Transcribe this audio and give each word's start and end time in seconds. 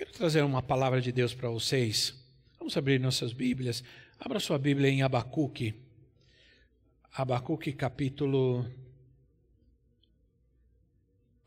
Quero 0.00 0.12
trazer 0.12 0.42
uma 0.42 0.62
palavra 0.62 0.98
de 0.98 1.12
Deus 1.12 1.34
para 1.34 1.50
vocês. 1.50 2.14
Vamos 2.58 2.74
abrir 2.74 2.98
nossas 2.98 3.34
Bíblias. 3.34 3.84
Abra 4.18 4.40
sua 4.40 4.58
Bíblia 4.58 4.88
em 4.88 5.02
Abacuque. 5.02 5.74
Abacuque 7.12 7.70
capítulo 7.74 8.64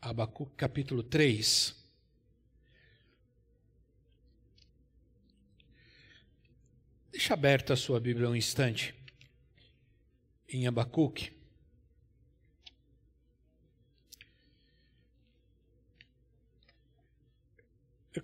Abacuque 0.00 0.54
capítulo 0.56 1.02
3. 1.02 1.74
Deixa 7.10 7.34
aberta 7.34 7.72
a 7.72 7.76
sua 7.76 7.98
Bíblia 7.98 8.30
um 8.30 8.36
instante. 8.36 8.94
Em 10.48 10.68
Abacuque. 10.68 11.33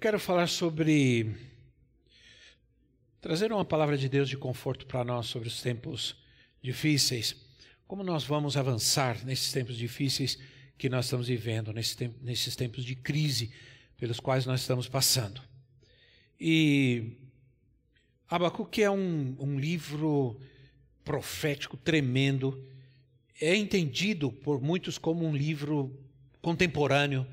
Quero 0.01 0.19
falar 0.19 0.47
sobre. 0.47 1.37
trazer 3.21 3.53
uma 3.53 3.67
palavra 3.67 3.99
de 3.99 4.09
Deus 4.09 4.31
de 4.31 4.37
conforto 4.37 4.87
para 4.87 5.05
nós 5.05 5.27
sobre 5.27 5.47
os 5.47 5.61
tempos 5.61 6.17
difíceis. 6.63 7.37
Como 7.87 8.03
nós 8.03 8.25
vamos 8.25 8.57
avançar 8.57 9.23
nesses 9.27 9.53
tempos 9.53 9.77
difíceis 9.77 10.39
que 10.79 10.89
nós 10.89 11.05
estamos 11.05 11.29
vivendo, 11.29 11.71
nesses 11.75 12.57
tempos 12.57 12.83
de 12.83 12.95
crise 12.95 13.53
pelos 13.99 14.19
quais 14.19 14.47
nós 14.47 14.63
estamos 14.63 14.89
passando. 14.89 15.43
E 16.41 17.19
Abacuque 18.27 18.83
é 18.83 18.91
um, 18.91 19.37
um 19.39 19.61
livro 19.61 20.41
profético 21.05 21.77
tremendo, 21.77 22.67
é 23.39 23.55
entendido 23.55 24.33
por 24.33 24.63
muitos 24.63 24.97
como 24.97 25.27
um 25.27 25.37
livro 25.37 25.95
contemporâneo 26.41 27.27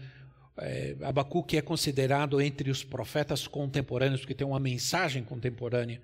é, 0.60 0.96
Abacuque 1.02 1.58
é 1.58 1.62
considerado 1.62 2.42
entre 2.42 2.70
os 2.70 2.84
profetas 2.84 3.48
contemporâneos, 3.48 4.22
porque 4.22 4.34
tem 4.34 4.48
uma 4.48 4.60
mensagem 4.60 5.24
contemporânea. 5.24 6.02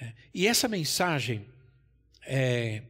É, 0.00 0.12
e 0.34 0.46
essa 0.46 0.68
mensagem 0.68 1.46
é, 2.26 2.82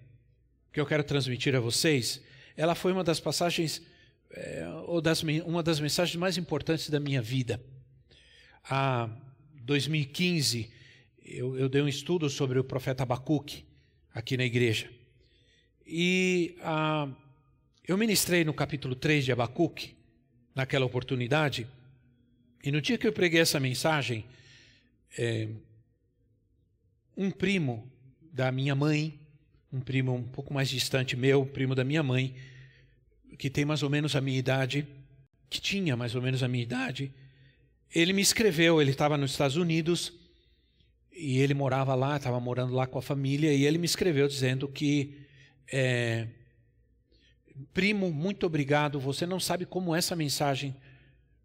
que 0.72 0.80
eu 0.80 0.86
quero 0.86 1.04
transmitir 1.04 1.54
a 1.54 1.60
vocês, 1.60 2.20
ela 2.56 2.74
foi 2.74 2.92
uma 2.92 3.04
das 3.04 3.20
passagens, 3.20 3.82
é, 4.30 4.66
ou 4.86 5.00
das, 5.00 5.22
uma 5.22 5.62
das 5.62 5.80
mensagens 5.80 6.16
mais 6.16 6.36
importantes 6.36 6.90
da 6.90 6.98
minha 6.98 7.22
vida. 7.22 7.60
Há 8.64 9.08
2015, 9.62 10.70
eu, 11.24 11.56
eu 11.56 11.68
dei 11.68 11.80
um 11.80 11.88
estudo 11.88 12.28
sobre 12.28 12.58
o 12.58 12.64
profeta 12.64 13.02
Abacuque 13.02 13.64
aqui 14.12 14.36
na 14.36 14.44
igreja. 14.44 14.90
E 15.86 16.56
ah, 16.60 17.08
eu 17.86 17.96
ministrei 17.96 18.44
no 18.44 18.52
capítulo 18.52 18.94
3 18.94 19.24
de 19.24 19.32
Abacuque, 19.32 19.97
naquela 20.58 20.84
oportunidade. 20.84 21.68
E 22.64 22.72
no 22.72 22.80
dia 22.80 22.98
que 22.98 23.06
eu 23.06 23.12
preguei 23.12 23.40
essa 23.40 23.60
mensagem, 23.60 24.24
é, 25.16 25.46
um 27.16 27.30
primo 27.30 27.88
da 28.32 28.50
minha 28.50 28.74
mãe, 28.74 29.20
um 29.72 29.80
primo 29.80 30.12
um 30.12 30.24
pouco 30.24 30.52
mais 30.52 30.68
distante 30.68 31.16
meu, 31.16 31.46
primo 31.46 31.76
da 31.76 31.84
minha 31.84 32.02
mãe, 32.02 32.34
que 33.38 33.48
tem 33.48 33.64
mais 33.64 33.84
ou 33.84 33.88
menos 33.88 34.16
a 34.16 34.20
minha 34.20 34.36
idade, 34.36 34.84
que 35.48 35.60
tinha 35.60 35.96
mais 35.96 36.16
ou 36.16 36.20
menos 36.20 36.42
a 36.42 36.48
minha 36.48 36.64
idade, 36.64 37.12
ele 37.94 38.12
me 38.12 38.20
escreveu, 38.20 38.82
ele 38.82 38.90
estava 38.90 39.16
nos 39.16 39.30
Estados 39.30 39.56
Unidos 39.56 40.12
e 41.12 41.38
ele 41.38 41.54
morava 41.54 41.94
lá, 41.94 42.16
estava 42.16 42.40
morando 42.40 42.74
lá 42.74 42.84
com 42.84 42.98
a 42.98 43.02
família, 43.02 43.54
e 43.54 43.64
ele 43.64 43.78
me 43.78 43.86
escreveu 43.86 44.26
dizendo 44.26 44.66
que 44.66 45.20
é, 45.72 46.26
Primo, 47.72 48.10
muito 48.12 48.46
obrigado. 48.46 49.00
Você 49.00 49.26
não 49.26 49.40
sabe 49.40 49.66
como 49.66 49.94
essa 49.94 50.14
mensagem 50.14 50.76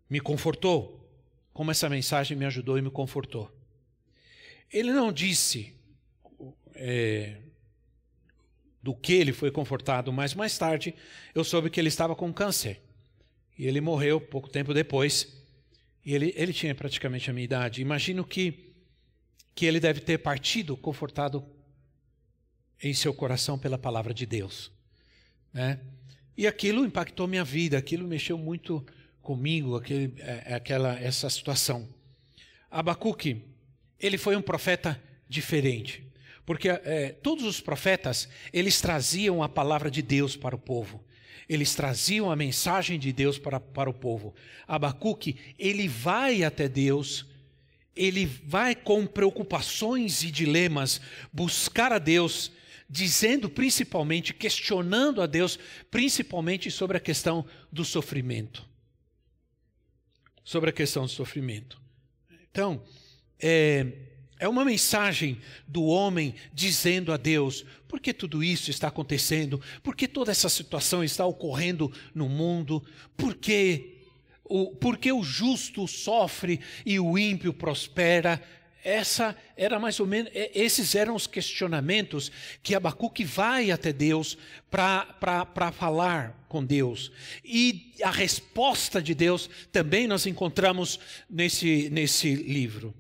me 0.10 0.20
confortou, 0.20 1.10
como 1.54 1.72
essa 1.72 1.90
mensagem 1.90 2.38
me 2.38 2.46
ajudou 2.46 2.78
e 2.78 2.82
me 2.82 2.92
confortou. 2.92 3.52
Ele 4.72 4.92
não 4.92 5.12
disse 5.12 5.74
é, 6.76 7.38
do 8.82 8.94
que 8.94 9.14
ele 9.14 9.32
foi 9.32 9.52
confortado, 9.52 10.12
mas 10.12 10.34
mais 10.34 10.58
tarde 10.58 10.94
eu 11.34 11.44
soube 11.44 11.70
que 11.70 11.80
ele 11.80 11.88
estava 11.88 12.16
com 12.16 12.34
câncer. 12.34 12.82
E 13.58 13.66
ele 13.66 13.80
morreu 13.80 14.20
pouco 14.20 14.50
tempo 14.50 14.74
depois. 14.74 15.42
E 16.04 16.14
ele, 16.14 16.34
ele 16.36 16.52
tinha 16.52 16.76
praticamente 16.76 17.30
a 17.30 17.34
minha 17.34 17.46
idade. 17.46 17.82
Imagino 17.82 18.26
que, 18.26 18.74
que 19.56 19.66
ele 19.66 19.80
deve 19.80 20.02
ter 20.02 20.18
partido 20.18 20.76
confortado 20.76 21.46
em 22.82 22.94
seu 22.94 23.14
coração 23.14 23.58
pela 23.58 23.78
palavra 23.78 24.14
de 24.14 24.26
Deus. 24.26 24.72
Né? 25.54 25.80
E 26.36 26.48
aquilo 26.48 26.86
impactou 26.86 27.28
minha 27.28 27.44
vida, 27.44 27.78
aquilo 27.78 28.08
mexeu 28.08 28.38
muito 28.38 28.86
comigo, 29.22 29.76
aquele, 29.76 30.14
é, 30.20 30.44
é, 30.48 30.54
aquela, 30.56 31.00
essa 31.00 31.30
situação. 31.30 31.88
Abacuque, 32.70 33.42
ele 34.00 34.18
foi 34.18 34.36
um 34.36 34.42
profeta 34.42 35.02
diferente, 35.30 36.04
porque 36.46 36.70
é, 36.70 37.10
todos 37.22 37.46
os 37.46 37.62
profetas, 37.62 38.28
eles 38.52 38.82
traziam 38.82 39.42
a 39.42 39.48
palavra 39.48 39.90
de 39.90 40.02
Deus 40.02 40.36
para 40.36 40.56
o 40.56 40.60
povo. 40.60 41.04
Eles 41.48 41.76
traziam 41.76 42.32
a 42.32 42.36
mensagem 42.36 42.98
de 42.98 43.12
Deus 43.12 43.38
para, 43.38 43.60
para 43.60 43.90
o 43.90 43.94
povo. 43.94 44.34
Abacuque, 44.68 45.38
ele 45.60 45.88
vai 45.88 46.44
até 46.44 46.68
Deus, 46.68 47.26
ele 47.96 48.26
vai 48.26 48.76
com 48.76 49.06
preocupações 49.06 50.24
e 50.24 50.32
dilemas 50.32 51.00
buscar 51.32 51.94
a 51.94 52.00
Deus 52.00 52.52
dizendo 52.94 53.50
principalmente, 53.50 54.36
questionando 54.36 55.20
a 55.20 55.26
Deus, 55.26 55.58
principalmente 55.90 56.70
sobre 56.70 56.96
a 56.96 57.00
questão 57.00 57.44
do 57.72 57.84
sofrimento. 57.84 58.64
Sobre 60.44 60.70
a 60.70 60.74
questão 60.74 61.06
do 61.06 61.10
sofrimento. 61.10 61.82
Então, 62.52 62.84
é, 63.40 63.88
é 64.38 64.48
uma 64.48 64.64
mensagem 64.64 65.42
do 65.68 65.86
homem 65.86 66.36
dizendo 66.54 67.12
a 67.12 67.18
Deus: 67.18 67.66
por 67.88 68.00
que 68.00 68.14
tudo 68.14 68.44
isso 68.44 68.70
está 68.70 68.90
acontecendo? 68.90 69.60
Por 69.82 69.96
que 69.96 70.08
toda 70.08 70.32
essa 70.32 70.48
situação 70.48 71.04
está 71.04 71.26
ocorrendo 71.26 71.92
no 72.14 72.30
mundo? 72.30 72.86
Por 73.18 73.34
que 73.34 74.04
o, 74.44 74.76
por 74.76 75.00
que 75.00 75.12
o 75.12 75.24
justo 75.24 75.88
sofre 75.88 76.60
e 76.86 77.00
o 77.00 77.18
ímpio 77.18 77.54
prospera? 77.54 78.40
Essa 78.84 79.36
era 79.56 79.80
mais 79.80 80.00
ou 80.00 80.06
menos, 80.06 80.32
esses 80.34 80.94
eram 80.96 81.16
os 81.16 81.26
questionamentos 81.26 82.32
que 82.62 82.76
Abacuque 82.76 83.24
vai 83.24 83.72
até 83.72 83.94
Deus 83.94 84.38
para 84.70 85.72
falar 85.72 86.46
com 86.50 86.64
Deus. 86.64 87.12
E 87.44 87.94
a 88.04 88.12
resposta 88.12 89.02
de 89.02 89.16
Deus 89.16 89.50
também 89.72 90.08
nós 90.08 90.26
encontramos 90.26 91.00
nesse, 91.30 91.90
nesse 91.90 92.36
livro. 92.36 92.94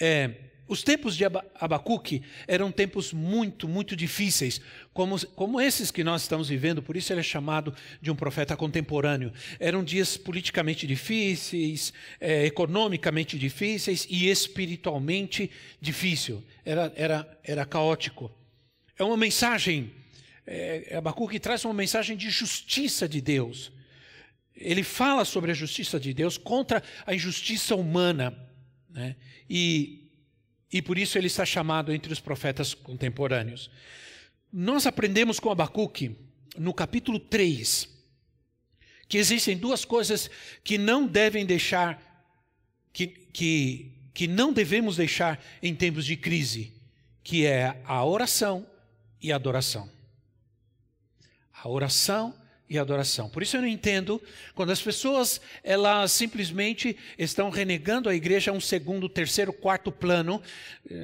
É, 0.00 0.45
os 0.68 0.82
tempos 0.82 1.16
de 1.16 1.24
Abacuque 1.24 2.22
eram 2.48 2.72
tempos 2.72 3.12
muito, 3.12 3.68
muito 3.68 3.94
difíceis, 3.94 4.60
como, 4.92 5.18
como 5.28 5.60
esses 5.60 5.92
que 5.92 6.02
nós 6.02 6.22
estamos 6.22 6.48
vivendo, 6.48 6.82
por 6.82 6.96
isso 6.96 7.12
ele 7.12 7.20
é 7.20 7.22
chamado 7.22 7.74
de 8.00 8.10
um 8.10 8.16
profeta 8.16 8.56
contemporâneo. 8.56 9.32
Eram 9.60 9.84
dias 9.84 10.16
politicamente 10.16 10.86
difíceis, 10.86 11.92
é, 12.20 12.46
economicamente 12.46 13.38
difíceis 13.38 14.06
e 14.10 14.28
espiritualmente 14.28 15.50
difícil. 15.80 16.42
Era, 16.64 16.92
era, 16.96 17.38
era 17.44 17.64
caótico. 17.64 18.30
É 18.98 19.04
uma 19.04 19.16
mensagem, 19.16 19.92
é, 20.44 20.96
Abacuque 20.96 21.38
traz 21.38 21.64
uma 21.64 21.74
mensagem 21.74 22.16
de 22.16 22.28
justiça 22.28 23.08
de 23.08 23.20
Deus. 23.20 23.70
Ele 24.56 24.82
fala 24.82 25.24
sobre 25.24 25.52
a 25.52 25.54
justiça 25.54 26.00
de 26.00 26.12
Deus 26.12 26.36
contra 26.36 26.82
a 27.06 27.14
injustiça 27.14 27.76
humana. 27.76 28.36
Né? 28.90 29.14
E 29.48 30.05
e 30.76 30.82
por 30.82 30.98
isso 30.98 31.16
ele 31.16 31.26
está 31.26 31.46
chamado 31.46 31.90
entre 31.90 32.12
os 32.12 32.20
profetas 32.20 32.74
contemporâneos. 32.74 33.70
Nós 34.52 34.86
aprendemos 34.86 35.40
com 35.40 35.50
Abacuque, 35.50 36.14
no 36.58 36.74
capítulo 36.74 37.18
3, 37.18 37.88
que 39.08 39.16
existem 39.16 39.56
duas 39.56 39.86
coisas 39.86 40.30
que 40.62 40.76
não 40.76 41.06
devem 41.06 41.46
deixar, 41.46 42.28
que, 42.92 43.06
que, 43.06 43.90
que 44.12 44.26
não 44.26 44.52
devemos 44.52 44.96
deixar 44.96 45.42
em 45.62 45.74
tempos 45.74 46.04
de 46.04 46.14
crise, 46.14 46.74
que 47.24 47.46
é 47.46 47.80
a 47.84 48.04
oração 48.04 48.66
e 49.20 49.32
a 49.32 49.36
adoração. 49.36 49.90
A 51.54 51.68
oração 51.70 52.34
e 52.34 52.45
adoração. 52.76 53.28
Por 53.28 53.42
isso 53.42 53.56
eu 53.56 53.60
não 53.60 53.68
entendo 53.68 54.20
quando 54.54 54.70
as 54.70 54.82
pessoas 54.82 55.40
elas 55.62 56.10
simplesmente 56.10 56.96
estão 57.16 57.48
renegando 57.48 58.08
a 58.08 58.14
igreja 58.14 58.50
a 58.50 58.54
um 58.54 58.60
segundo, 58.60 59.08
terceiro, 59.08 59.52
quarto 59.52 59.92
plano, 59.92 60.42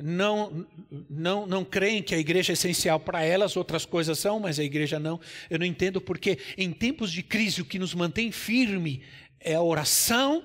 não 0.03 0.67
não 1.09 1.47
não 1.47 1.65
creem 1.65 2.03
que 2.03 2.15
a 2.15 2.19
igreja 2.19 2.53
é 2.53 2.55
essencial 2.55 2.99
para 2.99 3.23
elas, 3.23 3.57
outras 3.57 3.85
coisas 3.85 4.19
são, 4.19 4.41
mas 4.41 4.59
a 4.59 4.65
igreja 4.65 4.99
não. 4.99 5.21
Eu 5.49 5.59
não 5.61 5.67
entendo 5.67 6.01
porque 6.01 6.39
em 6.59 6.73
tempos 6.73 7.13
de 7.13 7.23
crise 7.23 7.63
o 7.63 7.65
que 7.65 7.79
nos 7.79 7.95
mantém 7.95 8.33
firme 8.33 9.03
é 9.39 9.55
a 9.55 9.63
oração, 9.63 10.45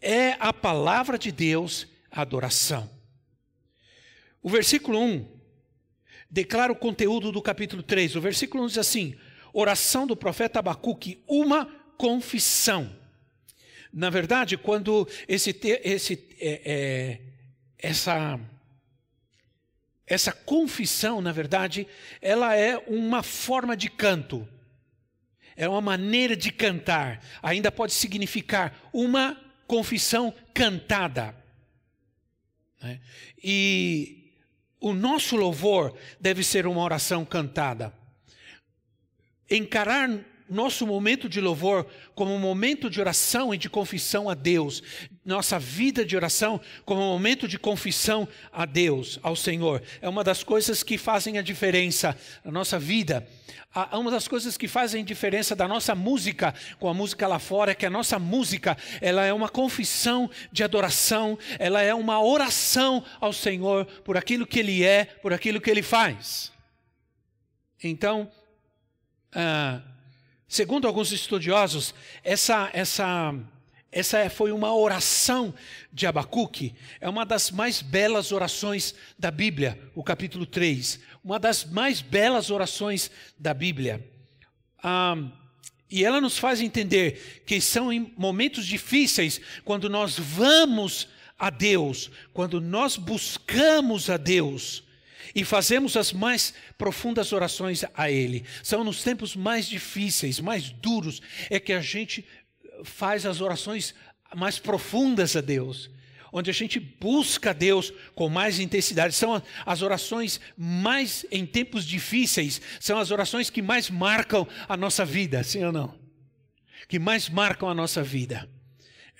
é 0.00 0.36
a 0.40 0.52
palavra 0.52 1.18
de 1.18 1.30
Deus, 1.30 1.86
a 2.10 2.22
adoração. 2.22 2.90
O 4.42 4.48
versículo 4.48 4.98
1 4.98 5.34
declara 6.30 6.72
o 6.72 6.76
conteúdo 6.76 7.30
do 7.30 7.40
capítulo 7.40 7.82
3. 7.82 8.16
O 8.16 8.20
versículo 8.20 8.64
1 8.64 8.66
diz 8.66 8.78
assim: 8.78 9.14
oração 9.54 10.06
do 10.06 10.16
profeta 10.16 10.58
Abacuque, 10.58 11.22
uma 11.26 11.66
confissão. 11.96 12.94
Na 13.92 14.10
verdade, 14.10 14.58
quando 14.58 15.08
esse, 15.28 15.56
esse, 15.84 16.36
é, 16.40 16.60
é, 16.64 17.20
essa, 17.78 18.38
essa 20.04 20.32
confissão, 20.32 21.20
na 21.20 21.30
verdade, 21.30 21.86
ela 22.20 22.56
é 22.56 22.76
uma 22.88 23.22
forma 23.22 23.76
de 23.76 23.88
canto, 23.88 24.46
é 25.56 25.68
uma 25.68 25.80
maneira 25.80 26.36
de 26.36 26.50
cantar, 26.50 27.24
ainda 27.40 27.70
pode 27.70 27.92
significar 27.92 28.76
uma 28.92 29.40
confissão 29.68 30.34
cantada. 30.52 31.32
Né? 32.82 33.00
E 33.42 34.32
o 34.80 34.92
nosso 34.92 35.36
louvor 35.36 35.96
deve 36.18 36.42
ser 36.42 36.66
uma 36.66 36.82
oração 36.82 37.24
cantada 37.24 37.94
encarar 39.56 40.10
nosso 40.48 40.86
momento 40.86 41.28
de 41.28 41.40
louvor 41.40 41.86
como 42.14 42.34
um 42.34 42.38
momento 42.38 42.90
de 42.90 43.00
oração 43.00 43.54
e 43.54 43.58
de 43.58 43.70
confissão 43.70 44.28
a 44.28 44.34
Deus, 44.34 44.82
nossa 45.24 45.58
vida 45.58 46.04
de 46.04 46.14
oração 46.16 46.60
como 46.84 47.00
um 47.00 47.12
momento 47.12 47.48
de 47.48 47.58
confissão 47.58 48.28
a 48.52 48.66
Deus, 48.66 49.18
ao 49.22 49.34
Senhor, 49.34 49.82
é 50.02 50.08
uma 50.08 50.22
das 50.22 50.42
coisas 50.42 50.82
que 50.82 50.98
fazem 50.98 51.38
a 51.38 51.42
diferença 51.42 52.16
na 52.44 52.52
nossa 52.52 52.78
vida. 52.78 53.26
Uma 53.92 54.08
das 54.08 54.28
coisas 54.28 54.56
que 54.56 54.68
fazem 54.68 55.04
diferença 55.04 55.56
da 55.56 55.66
nossa 55.66 55.96
música 55.96 56.54
com 56.78 56.88
a 56.88 56.94
música 56.94 57.26
lá 57.26 57.40
fora 57.40 57.72
é 57.72 57.74
que 57.74 57.84
a 57.84 57.90
nossa 57.90 58.20
música 58.20 58.76
ela 59.00 59.24
é 59.24 59.32
uma 59.32 59.48
confissão 59.48 60.30
de 60.52 60.62
adoração, 60.62 61.36
ela 61.58 61.82
é 61.82 61.92
uma 61.92 62.22
oração 62.22 63.02
ao 63.20 63.32
Senhor 63.32 63.84
por 64.04 64.16
aquilo 64.16 64.46
que 64.46 64.60
Ele 64.60 64.84
é, 64.84 65.04
por 65.04 65.32
aquilo 65.32 65.60
que 65.60 65.68
Ele 65.68 65.82
faz. 65.82 66.52
Então, 67.82 68.30
ah, 69.34 69.80
segundo 70.46 70.86
alguns 70.86 71.10
estudiosos, 71.10 71.94
essa, 72.22 72.70
essa, 72.72 73.34
essa 73.90 74.30
foi 74.30 74.52
uma 74.52 74.74
oração 74.74 75.52
de 75.92 76.06
Abacuque, 76.06 76.74
é 77.00 77.08
uma 77.08 77.26
das 77.26 77.50
mais 77.50 77.82
belas 77.82 78.30
orações 78.30 78.94
da 79.18 79.30
Bíblia, 79.30 79.78
o 79.94 80.04
capítulo 80.04 80.46
3. 80.46 81.00
Uma 81.24 81.38
das 81.38 81.64
mais 81.64 82.00
belas 82.00 82.50
orações 82.50 83.10
da 83.38 83.52
Bíblia. 83.52 84.06
Ah, 84.82 85.16
e 85.90 86.04
ela 86.04 86.20
nos 86.20 86.38
faz 86.38 86.60
entender 86.60 87.42
que 87.46 87.60
são 87.60 87.92
em 87.92 88.12
momentos 88.16 88.66
difíceis, 88.66 89.40
quando 89.64 89.88
nós 89.88 90.18
vamos 90.18 91.08
a 91.38 91.50
Deus, 91.50 92.10
quando 92.32 92.60
nós 92.60 92.96
buscamos 92.96 94.08
a 94.08 94.16
Deus, 94.16 94.83
e 95.34 95.44
fazemos 95.44 95.96
as 95.96 96.12
mais 96.12 96.54
profundas 96.76 97.32
orações 97.32 97.84
a 97.94 98.10
Ele. 98.10 98.44
São 98.62 98.82
nos 98.82 99.02
tempos 99.02 99.36
mais 99.36 99.66
difíceis, 99.66 100.40
mais 100.40 100.70
duros, 100.70 101.20
é 101.48 101.60
que 101.60 101.72
a 101.72 101.80
gente 101.80 102.24
faz 102.82 103.24
as 103.24 103.40
orações 103.40 103.94
mais 104.34 104.58
profundas 104.58 105.36
a 105.36 105.40
Deus, 105.40 105.90
onde 106.32 106.50
a 106.50 106.54
gente 106.54 106.80
busca 106.80 107.54
Deus 107.54 107.92
com 108.14 108.28
mais 108.28 108.58
intensidade. 108.58 109.14
São 109.14 109.40
as 109.64 109.82
orações 109.82 110.40
mais 110.56 111.24
em 111.30 111.46
tempos 111.46 111.86
difíceis, 111.86 112.60
são 112.80 112.98
as 112.98 113.10
orações 113.10 113.50
que 113.50 113.62
mais 113.62 113.88
marcam 113.90 114.46
a 114.68 114.76
nossa 114.76 115.04
vida, 115.04 115.42
sim 115.44 115.62
ou 115.64 115.72
não? 115.72 115.94
Que 116.88 116.98
mais 116.98 117.28
marcam 117.28 117.68
a 117.68 117.74
nossa 117.74 118.02
vida. 118.02 118.48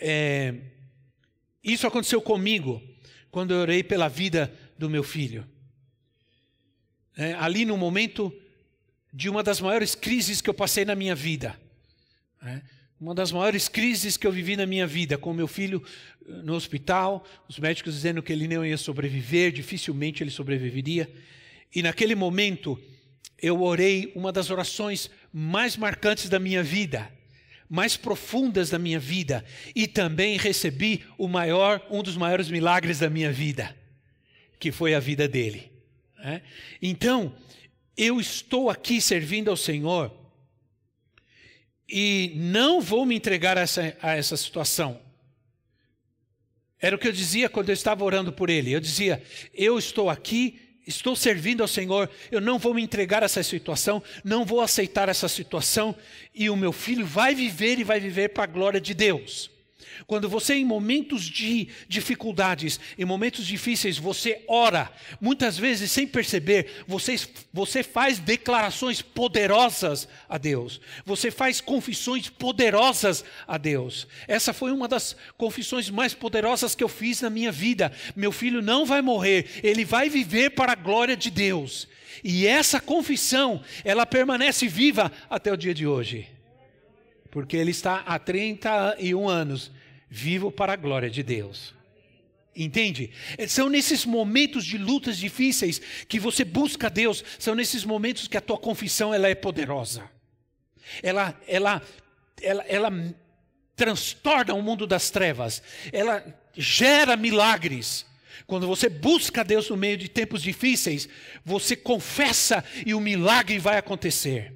É, 0.01 0.55
isso 1.63 1.87
aconteceu 1.87 2.21
comigo 2.21 2.83
quando 3.31 3.55
eu 3.55 3.61
orei 3.61 3.83
pela 3.83 4.09
vida 4.09 4.53
do 4.77 4.91
meu 4.91 5.05
filho 5.05 5.54
é, 7.17 7.35
ali 7.35 7.65
no 7.65 7.77
momento 7.77 8.33
de 9.13 9.29
uma 9.29 9.43
das 9.43 9.61
maiores 9.61 9.95
crises 9.95 10.41
que 10.41 10.51
eu 10.51 10.55
passei 10.55 10.85
na 10.85 10.95
minha 10.95 11.15
vida. 11.15 11.59
É, 12.43 12.61
uma 13.01 13.15
das 13.15 13.31
maiores 13.31 13.69
crises 13.69 14.17
que 14.17 14.27
eu 14.27 14.33
vivi 14.33 14.57
na 14.57 14.65
minha 14.65 14.87
vida, 14.87 15.19
com 15.19 15.33
meu 15.33 15.47
filho 15.47 15.83
eh, 16.27 16.33
no 16.43 16.55
hospital, 16.55 17.23
os 17.49 17.59
médicos 17.59 17.95
dizendo 17.95 18.23
que 18.23 18.33
ele 18.33 18.49
não 18.49 18.65
ia 18.65 18.79
sobreviver, 18.79 19.53
dificilmente 19.53 20.23
ele 20.23 20.31
sobreviveria. 20.31 21.13
E 21.75 21.83
naquele 21.83 22.15
momento, 22.15 22.81
eu 23.39 23.63
orei 23.63 24.11
uma 24.15 24.33
das 24.33 24.49
orações 24.51 25.11
mais 25.33 25.77
marcantes 25.77 26.29
da 26.29 26.39
minha 26.39 26.63
vida, 26.63 27.11
mais 27.69 27.97
profundas 27.97 28.71
da 28.71 28.79
minha 28.79 28.99
vida, 28.99 29.45
e 29.75 29.87
também 29.87 30.39
recebi 30.39 31.05
o 31.19 31.29
maior, 31.29 31.87
um 31.91 32.03
dos 32.03 32.17
maiores 32.17 32.49
milagres 32.49 33.01
da 33.01 33.11
minha 33.11 33.31
vida, 33.31 33.77
que 34.59 34.73
foi 34.73 34.95
a 34.95 35.01
vida 35.01 35.29
dele. 35.29 35.74
É? 36.27 36.41
Então, 36.81 37.37
eu 37.95 38.19
estou 38.19 38.71
aqui 38.71 38.99
servindo 38.99 39.51
ao 39.51 39.59
Senhor 39.59 40.11
e 41.87 42.33
não 42.35 42.81
vou 42.81 43.05
me 43.05 43.15
entregar 43.15 43.59
a 43.59 43.61
essa, 43.61 43.95
a 44.01 44.17
essa 44.17 44.35
situação. 44.35 44.99
Era 46.81 46.97
o 46.97 46.99
que 46.99 47.07
eu 47.07 47.13
dizia 47.13 47.51
quando 47.51 47.69
eu 47.69 47.75
estava 47.75 48.03
orando 48.05 48.33
por 48.33 48.49
ele. 48.49 48.73
Eu 48.73 48.81
dizia: 48.81 49.23
Eu 49.53 49.79
estou 49.79 50.09
aqui, 50.09 50.59
estou 50.87 51.15
servindo 51.15 51.61
ao 51.61 51.69
Senhor, 51.69 52.11
eu 52.31 52.41
não 52.41 52.59
vou 52.59 52.73
me 52.73 52.83
entregar 52.83 53.23
a 53.23 53.27
essa 53.27 53.43
situação, 53.43 54.03
não 54.25 54.47
vou 54.47 54.63
aceitar 54.63 55.11
essa 55.11 55.29
situação, 55.29 55.95
e 56.35 56.49
o 56.49 56.57
meu 56.57 56.73
filho 56.73 57.05
vai 57.05 57.35
viver 57.35 57.79
e 57.79 57.85
vai 57.85 58.01
viver 58.01 58.31
para 58.31 58.45
a 58.45 58.47
glória 58.47 58.81
de 58.81 58.95
Deus. 58.95 59.54
Quando 60.07 60.29
você, 60.29 60.55
em 60.55 60.65
momentos 60.65 61.25
de 61.25 61.69
dificuldades, 61.89 62.79
em 62.99 63.05
momentos 63.05 63.47
difíceis, 63.47 63.99
você 63.99 64.43
ora, 64.49 64.91
muitas 65.21 65.57
vezes 65.57 65.91
sem 65.91 66.07
perceber, 66.07 66.85
você, 66.87 67.17
você 67.53 67.83
faz 67.83 68.19
declarações 68.19 69.01
poderosas 69.01 70.09
a 70.29 70.39
Deus, 70.39 70.81
você 71.05 71.31
faz 71.31 71.61
confissões 71.61 72.29
poderosas 72.29 73.25
a 73.47 73.57
Deus. 73.57 74.07
Essa 74.29 74.53
foi 74.53 74.73
uma 74.73 74.89
das 74.89 75.17
confissões 75.37 75.91
mais 75.91 76.15
poderosas 76.15 76.75
que 76.75 76.85
eu 76.85 76.89
fiz 76.89 77.21
na 77.21 77.31
minha 77.31 77.53
vida. 77.53 77.93
Meu 78.15 78.33
filho 78.33 78.61
não 78.63 78.85
vai 78.85 79.03
morrer, 79.03 79.61
ele 79.63 79.85
vai 79.85 80.09
viver 80.09 80.51
para 80.51 80.73
a 80.73 80.77
glória 80.77 81.17
de 81.17 81.31
Deus. 81.31 81.89
E 82.23 82.47
essa 82.47 82.81
confissão, 82.81 83.63
ela 83.85 84.07
permanece 84.07 84.69
viva 84.69 85.11
até 85.29 85.53
o 85.53 85.57
dia 85.57 85.75
de 85.75 85.87
hoje. 85.87 86.29
Porque 87.31 87.57
ele 87.57 87.71
está 87.71 88.03
há 88.07 88.19
31 88.19 89.29
anos 89.29 89.73
vivo 90.15 90.53
para 90.53 90.75
a 90.75 90.77
glória 90.77 91.11
de 91.11 91.25
Deus. 91.25 91.75
Entende? 92.55 93.11
São 93.49 93.69
nesses 93.69 94.07
momentos 94.07 94.65
de 94.65 94.79
lutas 94.79 95.19
difíceis 95.19 95.81
que 96.09 96.21
você 96.21 96.45
busca 96.45 96.89
Deus, 96.89 97.25
são 97.37 97.53
nesses 97.53 97.85
momentos 97.85 98.29
que 98.29 98.37
a 98.37 98.41
tua 98.41 98.57
confissão 98.57 99.13
ela 99.13 99.29
é 99.29 99.35
poderosa. 99.35 100.09
Ela, 101.03 101.37
ela, 101.49 101.83
ela, 102.41 102.65
ela 102.69 103.15
transtorna 103.75 104.55
o 104.55 104.63
mundo 104.63 104.87
das 104.87 105.11
trevas, 105.11 105.61
ela 105.93 106.25
gera 106.55 107.17
milagres. 107.17 108.07
Quando 108.47 108.69
você 108.69 108.89
busca 108.89 109.43
Deus 109.43 109.69
no 109.69 109.77
meio 109.77 109.97
de 109.97 110.09
tempos 110.09 110.43
difíceis, 110.43 111.09
você 111.45 111.75
confessa 111.75 112.65
e 112.87 112.95
o 112.95 113.01
milagre 113.01 113.59
vai 113.59 113.79
acontecer. 113.79 114.55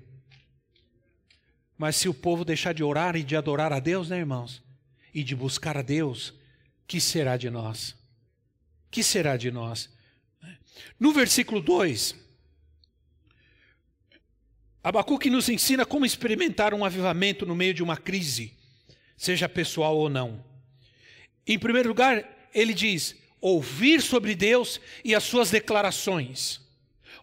Mas 1.77 1.97
se 1.97 2.09
o 2.09 2.15
povo 2.15 2.45
deixar 2.45 2.73
de 2.73 2.85
orar 2.85 3.17
e 3.17 3.25
de 3.25 3.35
adorar 3.35 3.73
a 3.73 3.81
Deus, 3.81 4.09
né, 4.09 4.19
irmãos? 4.19 4.68
E 5.15 5.23
de 5.23 5.35
buscar 5.35 5.77
a 5.77 5.83
Deus, 5.83 6.35
que 6.87 7.00
será 7.00 7.37
de 7.37 7.50
nós? 7.50 7.97
Que 8.91 9.03
será 9.03 9.37
de 9.37 9.50
nós? 9.50 9.91
No 10.99 11.12
versículo 11.12 11.61
2, 11.61 12.15
Abacuque 14.83 15.29
nos 15.29 15.49
ensina 15.49 15.85
como 15.85 16.07
experimentar 16.07 16.73
um 16.73 16.85
avivamento 16.85 17.45
no 17.45 17.55
meio 17.55 17.75
de 17.75 17.83
uma 17.83 17.97
crise, 17.97 18.55
seja 19.17 19.49
pessoal 19.49 19.97
ou 19.97 20.09
não. 20.09 20.45
Em 21.47 21.59
primeiro 21.59 21.88
lugar, 21.88 22.49
ele 22.55 22.73
diz: 22.73 23.15
ouvir 23.41 24.00
sobre 24.00 24.35
Deus 24.35 24.81
e 25.05 25.15
as 25.15 25.25
suas 25.25 25.50
declarações. 25.50 26.61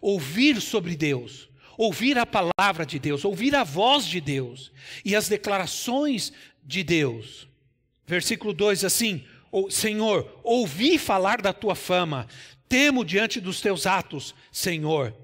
Ouvir 0.00 0.60
sobre 0.60 0.94
Deus, 0.94 1.48
ouvir 1.76 2.18
a 2.18 2.26
palavra 2.26 2.84
de 2.84 2.98
Deus, 2.98 3.24
ouvir 3.24 3.54
a 3.54 3.64
voz 3.64 4.06
de 4.06 4.20
Deus 4.20 4.70
e 5.04 5.16
as 5.16 5.26
declarações 5.28 6.32
de 6.62 6.84
Deus. 6.84 7.48
Versículo 8.06 8.52
2 8.52 8.84
assim: 8.84 9.24
Senhor, 9.70 10.40
ouvi 10.42 10.98
falar 10.98 11.40
da 11.40 11.52
tua 11.52 11.74
fama, 11.74 12.26
temo 12.68 13.04
diante 13.04 13.40
dos 13.40 13.60
teus 13.60 13.86
atos, 13.86 14.34
Senhor. 14.52 15.14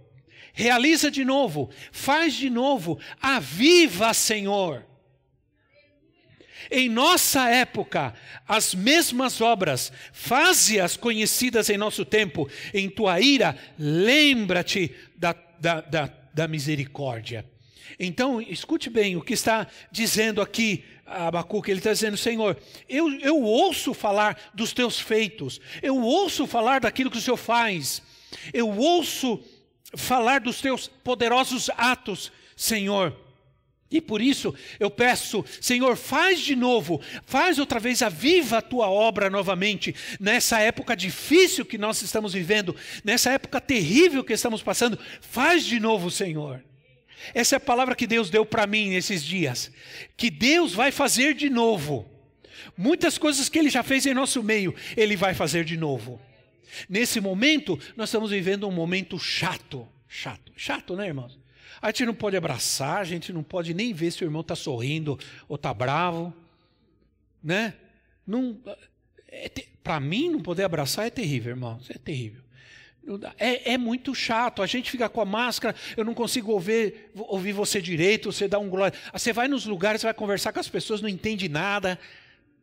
realiza 0.54 1.10
de 1.10 1.24
novo, 1.24 1.70
faz 1.90 2.34
de 2.34 2.50
novo, 2.50 2.98
aviva, 3.20 4.12
Senhor. 4.12 4.84
Em 6.70 6.88
nossa 6.88 7.48
época, 7.50 8.14
as 8.46 8.74
mesmas 8.74 9.40
obras, 9.40 9.92
faze-as 10.12 10.96
conhecidas 10.96 11.68
em 11.68 11.76
nosso 11.76 12.04
tempo, 12.04 12.48
em 12.72 12.88
tua 12.88 13.20
ira, 13.20 13.56
lembra-te 13.78 14.94
da, 15.16 15.34
da, 15.58 15.80
da, 15.80 16.12
da 16.32 16.48
misericórdia. 16.48 17.44
Então, 17.98 18.40
escute 18.40 18.88
bem 18.88 19.16
o 19.16 19.22
que 19.22 19.34
está 19.34 19.66
dizendo 19.90 20.40
aqui 20.40 20.84
Abacuque, 21.06 21.70
ele 21.70 21.80
está 21.80 21.92
dizendo, 21.92 22.16
Senhor, 22.16 22.56
eu, 22.88 23.10
eu 23.20 23.40
ouço 23.42 23.92
falar 23.92 24.50
dos 24.54 24.72
teus 24.72 24.98
feitos, 24.98 25.60
eu 25.82 26.00
ouço 26.00 26.46
falar 26.46 26.80
daquilo 26.80 27.10
que 27.10 27.18
o 27.18 27.20
Senhor 27.20 27.36
faz, 27.36 28.02
eu 28.52 28.68
ouço 28.68 29.42
falar 29.94 30.40
dos 30.40 30.60
teus 30.60 30.88
poderosos 30.88 31.70
atos, 31.76 32.32
Senhor. 32.56 33.16
E 33.90 34.00
por 34.00 34.22
isso 34.22 34.54
eu 34.80 34.90
peço, 34.90 35.44
Senhor, 35.60 35.96
faz 35.96 36.40
de 36.40 36.56
novo, 36.56 36.98
faz 37.26 37.58
outra 37.58 37.78
vez, 37.78 38.00
aviva 38.00 38.58
a 38.58 38.62
tua 38.62 38.88
obra 38.88 39.28
novamente, 39.28 39.94
nessa 40.18 40.58
época 40.60 40.96
difícil 40.96 41.66
que 41.66 41.76
nós 41.76 42.00
estamos 42.00 42.32
vivendo, 42.32 42.74
nessa 43.04 43.30
época 43.32 43.60
terrível 43.60 44.24
que 44.24 44.32
estamos 44.32 44.62
passando, 44.62 44.98
faz 45.20 45.64
de 45.64 45.78
novo, 45.78 46.10
Senhor. 46.10 46.64
Essa 47.34 47.56
é 47.56 47.58
a 47.58 47.60
palavra 47.60 47.94
que 47.94 48.06
Deus 48.06 48.30
deu 48.30 48.44
para 48.44 48.66
mim 48.66 48.90
nesses 48.90 49.24
dias, 49.24 49.70
que 50.16 50.30
Deus 50.30 50.72
vai 50.72 50.90
fazer 50.90 51.34
de 51.34 51.48
novo. 51.48 52.08
Muitas 52.76 53.18
coisas 53.18 53.48
que 53.48 53.58
Ele 53.58 53.70
já 53.70 53.82
fez 53.82 54.06
em 54.06 54.14
nosso 54.14 54.42
meio, 54.42 54.74
Ele 54.96 55.16
vai 55.16 55.34
fazer 55.34 55.64
de 55.64 55.76
novo. 55.76 56.20
Nesse 56.88 57.20
momento, 57.20 57.78
nós 57.96 58.08
estamos 58.08 58.30
vivendo 58.30 58.66
um 58.66 58.72
momento 58.72 59.18
chato, 59.18 59.86
chato, 60.08 60.52
chato, 60.56 60.96
né, 60.96 61.06
irmãos? 61.06 61.38
A 61.80 61.88
gente 61.88 62.06
não 62.06 62.14
pode 62.14 62.36
abraçar, 62.36 62.98
a 62.98 63.04
gente 63.04 63.32
não 63.32 63.42
pode 63.42 63.74
nem 63.74 63.92
ver 63.92 64.10
se 64.10 64.22
o 64.22 64.26
irmão 64.26 64.40
está 64.40 64.54
sorrindo 64.54 65.18
ou 65.48 65.56
está 65.56 65.74
bravo, 65.74 66.32
né? 67.42 67.74
Não, 68.26 68.58
é, 69.28 69.50
para 69.82 69.98
mim, 69.98 70.30
não 70.30 70.40
poder 70.40 70.64
abraçar 70.64 71.06
é 71.06 71.10
terrível, 71.10 71.50
irmãos, 71.50 71.90
é 71.90 71.98
terrível. 71.98 72.42
É, 73.36 73.72
é, 73.72 73.78
muito 73.78 74.14
chato, 74.14 74.62
a 74.62 74.66
gente 74.66 74.90
fica 74.90 75.08
com 75.08 75.20
a 75.20 75.24
máscara, 75.24 75.74
eu 75.96 76.04
não 76.04 76.14
consigo 76.14 76.52
ouvir, 76.52 77.10
ouvir 77.14 77.52
você 77.52 77.82
direito, 77.82 78.32
você 78.32 78.46
dá 78.46 78.58
um 78.58 78.68
glória. 78.68 78.96
Você 79.12 79.32
vai 79.32 79.48
nos 79.48 79.66
lugares, 79.66 80.00
você 80.00 80.06
vai 80.06 80.14
conversar 80.14 80.52
com 80.52 80.60
as 80.60 80.68
pessoas, 80.68 81.00
não 81.00 81.08
entende 81.08 81.48
nada. 81.48 81.98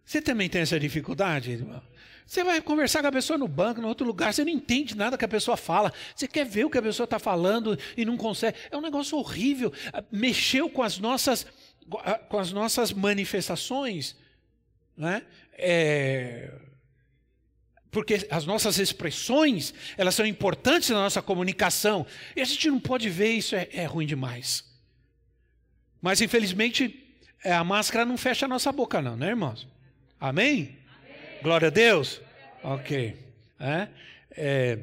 Você 0.06 0.22
também 0.22 0.50
tem 0.50 0.62
essa 0.62 0.80
dificuldade, 0.80 1.52
irmão? 1.52 1.82
Você 2.26 2.44
vai 2.44 2.62
conversar 2.62 3.02
com 3.02 3.08
a 3.08 3.12
pessoa 3.12 3.40
no 3.40 3.48
banco, 3.48 3.82
no 3.82 3.88
outro 3.88 4.06
lugar, 4.06 4.34
você 4.34 4.44
não 4.44 4.52
entende 4.52 4.96
nada 4.96 5.18
que 5.18 5.26
a 5.26 5.28
pessoa 5.28 5.58
fala, 5.58 5.92
você 6.16 6.28
quer 6.28 6.46
ver 6.46 6.64
o 6.64 6.70
que 6.70 6.78
a 6.78 6.82
pessoa 6.82 7.06
está 7.06 7.18
falando 7.18 7.78
e 7.98 8.06
não 8.06 8.16
consegue. 8.16 8.56
É 8.70 8.78
um 8.78 8.82
negócio 8.82 9.18
horrível. 9.18 9.74
Ah, 9.92 10.04
mexeu 10.12 10.70
com 10.70 10.84
as 10.84 11.00
nossas, 11.00 11.48
ah, 12.04 12.20
com 12.20 12.38
as 12.38 12.52
nossas 12.52 12.94
manifestações. 12.94 14.16
Né? 14.96 15.24
É... 15.54 16.52
Porque 17.92 18.28
as 18.30 18.46
nossas 18.46 18.78
expressões, 18.78 19.74
elas 19.98 20.14
são 20.14 20.26
importantes 20.26 20.90
na 20.90 20.98
nossa 20.98 21.22
comunicação. 21.22 22.06
E 22.36 22.42
a 22.42 22.46
gente 22.46 22.70
não 22.70 22.80
pode 22.80 23.10
ver 23.10 23.32
isso, 23.32 23.56
é, 23.56 23.68
é 23.72 23.86
ruim 23.86 24.06
demais. 24.06 24.64
Mas 26.02 26.22
infelizmente, 26.22 27.04
é, 27.44 27.52
a 27.52 27.64
máscara 27.64 28.06
não 28.06 28.18
fecha 28.18 28.46
a 28.46 28.50
nossa 28.50 28.72
boca, 28.72 29.02
não, 29.02 29.16
né, 29.16 29.30
irmãos? 29.30 29.68
Amém? 30.20 30.78
Glória 31.42 31.68
a 31.70 31.72
Deus? 31.72 32.22
Ok. 32.64 33.18
É, 33.60 33.88
é, 34.32 34.80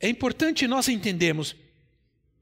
é 0.00 0.08
importante 0.08 0.66
nós 0.66 0.88
entendermos 0.88 1.56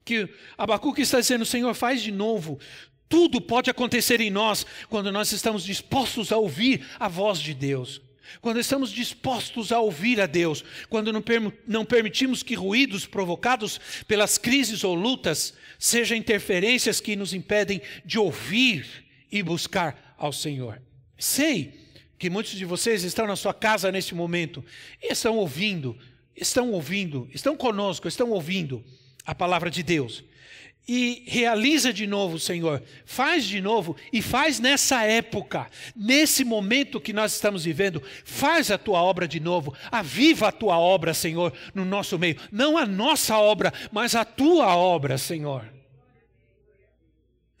que 0.03 0.27
Abacuque 0.57 1.01
está 1.01 1.19
dizendo: 1.19 1.45
Senhor, 1.45 1.73
faz 1.73 2.01
de 2.01 2.11
novo. 2.11 2.59
Tudo 3.07 3.41
pode 3.41 3.69
acontecer 3.69 4.21
em 4.21 4.29
nós 4.29 4.65
quando 4.89 5.11
nós 5.11 5.31
estamos 5.31 5.63
dispostos 5.63 6.31
a 6.31 6.37
ouvir 6.37 6.85
a 6.99 7.07
voz 7.07 7.39
de 7.39 7.53
Deus. 7.53 8.01
Quando 8.39 8.59
estamos 8.59 8.91
dispostos 8.91 9.71
a 9.71 9.79
ouvir 9.79 10.21
a 10.21 10.25
Deus, 10.25 10.63
quando 10.89 11.11
não, 11.11 11.23
não 11.67 11.85
permitimos 11.85 12.43
que 12.43 12.55
ruídos 12.55 13.05
provocados 13.05 13.79
pelas 14.07 14.37
crises 14.37 14.83
ou 14.83 14.95
lutas 14.95 15.53
sejam 15.77 16.17
interferências 16.17 17.01
que 17.01 17.15
nos 17.15 17.33
impedem 17.33 17.81
de 18.05 18.17
ouvir 18.19 18.85
e 19.31 19.41
buscar 19.41 20.15
ao 20.17 20.31
Senhor. 20.31 20.81
Sei 21.17 21.73
que 22.17 22.29
muitos 22.29 22.53
de 22.53 22.65
vocês 22.65 23.03
estão 23.03 23.25
na 23.25 23.35
sua 23.35 23.53
casa 23.53 23.91
neste 23.91 24.13
momento 24.13 24.63
e 25.01 25.11
estão 25.11 25.37
ouvindo, 25.37 25.97
estão 26.35 26.71
ouvindo, 26.71 27.27
estão 27.33 27.57
conosco, 27.57 28.07
estão 28.07 28.29
ouvindo 28.29 28.83
a 29.25 29.33
palavra 29.33 29.71
de 29.71 29.81
Deus. 29.81 30.23
E 30.93 31.23
realiza 31.25 31.93
de 31.93 32.05
novo, 32.05 32.37
Senhor, 32.37 32.83
faz 33.05 33.45
de 33.45 33.61
novo 33.61 33.95
e 34.11 34.21
faz 34.21 34.59
nessa 34.59 35.05
época, 35.05 35.71
nesse 35.95 36.43
momento 36.43 36.99
que 36.99 37.13
nós 37.13 37.33
estamos 37.33 37.63
vivendo, 37.63 38.03
faz 38.25 38.69
a 38.69 38.77
tua 38.77 39.01
obra 39.01 39.25
de 39.25 39.39
novo, 39.39 39.73
aviva 39.89 40.49
a 40.49 40.51
tua 40.51 40.77
obra, 40.77 41.13
Senhor, 41.13 41.53
no 41.73 41.85
nosso 41.85 42.19
meio. 42.19 42.35
Não 42.51 42.77
a 42.77 42.85
nossa 42.85 43.37
obra, 43.37 43.73
mas 43.89 44.15
a 44.15 44.25
tua 44.25 44.75
obra, 44.75 45.17
Senhor. 45.17 45.65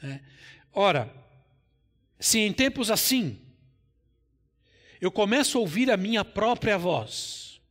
É. 0.03 0.19
Ora, 0.73 1.09
se 2.19 2.37
em 2.37 2.51
tempos 2.51 2.91
assim 2.91 3.39
eu 4.99 5.09
começo 5.09 5.57
a 5.57 5.61
ouvir 5.61 5.89
a 5.89 5.95
minha 5.95 6.25
própria 6.25 6.77
voz. 6.77 7.61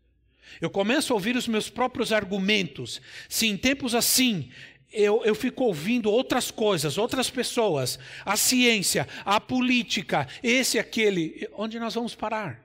Eu 0.58 0.70
começo 0.70 1.12
a 1.12 1.16
ouvir 1.16 1.36
os 1.36 1.46
meus 1.46 1.68
próprios 1.68 2.14
argumentos. 2.14 2.98
Se 3.28 3.46
em 3.46 3.58
tempos 3.58 3.94
assim 3.94 4.50
eu, 4.92 5.25
eu 5.25 5.35
fico 5.35 5.64
ouvindo 5.64 6.11
outras 6.11 6.50
coisas, 6.50 6.99
outras 6.99 7.30
pessoas, 7.30 7.99
a 8.25 8.37
ciência, 8.37 9.06
a 9.25 9.40
política, 9.40 10.26
esse 10.42 10.78
aquele, 10.78 11.49
onde 11.54 11.78
nós 11.78 11.94
vamos 11.94 12.14
parar? 12.14 12.64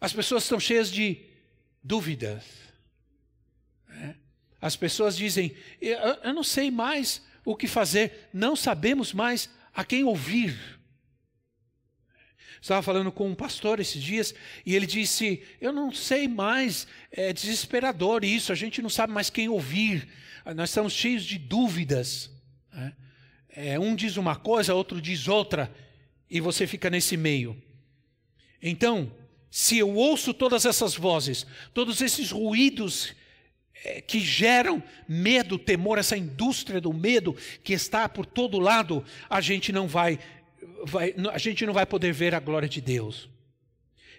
As 0.00 0.12
pessoas 0.12 0.42
estão 0.42 0.58
cheias 0.58 0.90
de 0.90 1.24
dúvidas. 1.82 2.44
Né? 3.88 4.16
As 4.60 4.76
pessoas 4.76 5.16
dizem: 5.16 5.56
eu, 5.80 5.96
eu 5.96 6.34
não 6.34 6.42
sei 6.42 6.70
mais 6.70 7.22
o 7.44 7.56
que 7.56 7.66
fazer, 7.66 8.28
não 8.32 8.54
sabemos 8.54 9.12
mais 9.12 9.48
a 9.74 9.84
quem 9.84 10.04
ouvir. 10.04 10.80
Estava 12.62 12.80
falando 12.80 13.10
com 13.10 13.28
um 13.28 13.34
pastor 13.34 13.80
esses 13.80 14.00
dias 14.00 14.32
e 14.64 14.76
ele 14.76 14.86
disse: 14.86 15.42
Eu 15.60 15.72
não 15.72 15.90
sei 15.90 16.28
mais, 16.28 16.86
é 17.10 17.32
desesperador 17.32 18.24
isso, 18.24 18.52
a 18.52 18.54
gente 18.54 18.80
não 18.80 18.88
sabe 18.88 19.12
mais 19.12 19.28
quem 19.28 19.48
ouvir, 19.48 20.06
nós 20.54 20.70
estamos 20.70 20.92
cheios 20.92 21.24
de 21.24 21.38
dúvidas. 21.38 22.30
Né? 22.72 22.92
É, 23.48 23.80
um 23.80 23.96
diz 23.96 24.16
uma 24.16 24.36
coisa, 24.36 24.76
outro 24.76 25.02
diz 25.02 25.26
outra, 25.26 25.74
e 26.30 26.40
você 26.40 26.64
fica 26.64 26.88
nesse 26.88 27.16
meio. 27.16 27.60
Então, 28.62 29.12
se 29.50 29.78
eu 29.78 29.92
ouço 29.92 30.32
todas 30.32 30.64
essas 30.64 30.94
vozes, 30.94 31.44
todos 31.74 32.00
esses 32.00 32.30
ruídos 32.30 33.12
é, 33.84 34.00
que 34.00 34.20
geram 34.20 34.80
medo, 35.08 35.58
temor, 35.58 35.98
essa 35.98 36.16
indústria 36.16 36.80
do 36.80 36.92
medo 36.92 37.36
que 37.64 37.72
está 37.72 38.08
por 38.08 38.24
todo 38.24 38.60
lado, 38.60 39.04
a 39.28 39.40
gente 39.40 39.72
não 39.72 39.88
vai 39.88 40.20
vai, 40.84 41.14
a 41.32 41.38
gente 41.38 41.64
não 41.66 41.72
vai 41.72 41.86
poder 41.86 42.12
ver 42.12 42.34
a 42.34 42.40
glória 42.40 42.68
de 42.68 42.80
Deus. 42.80 43.28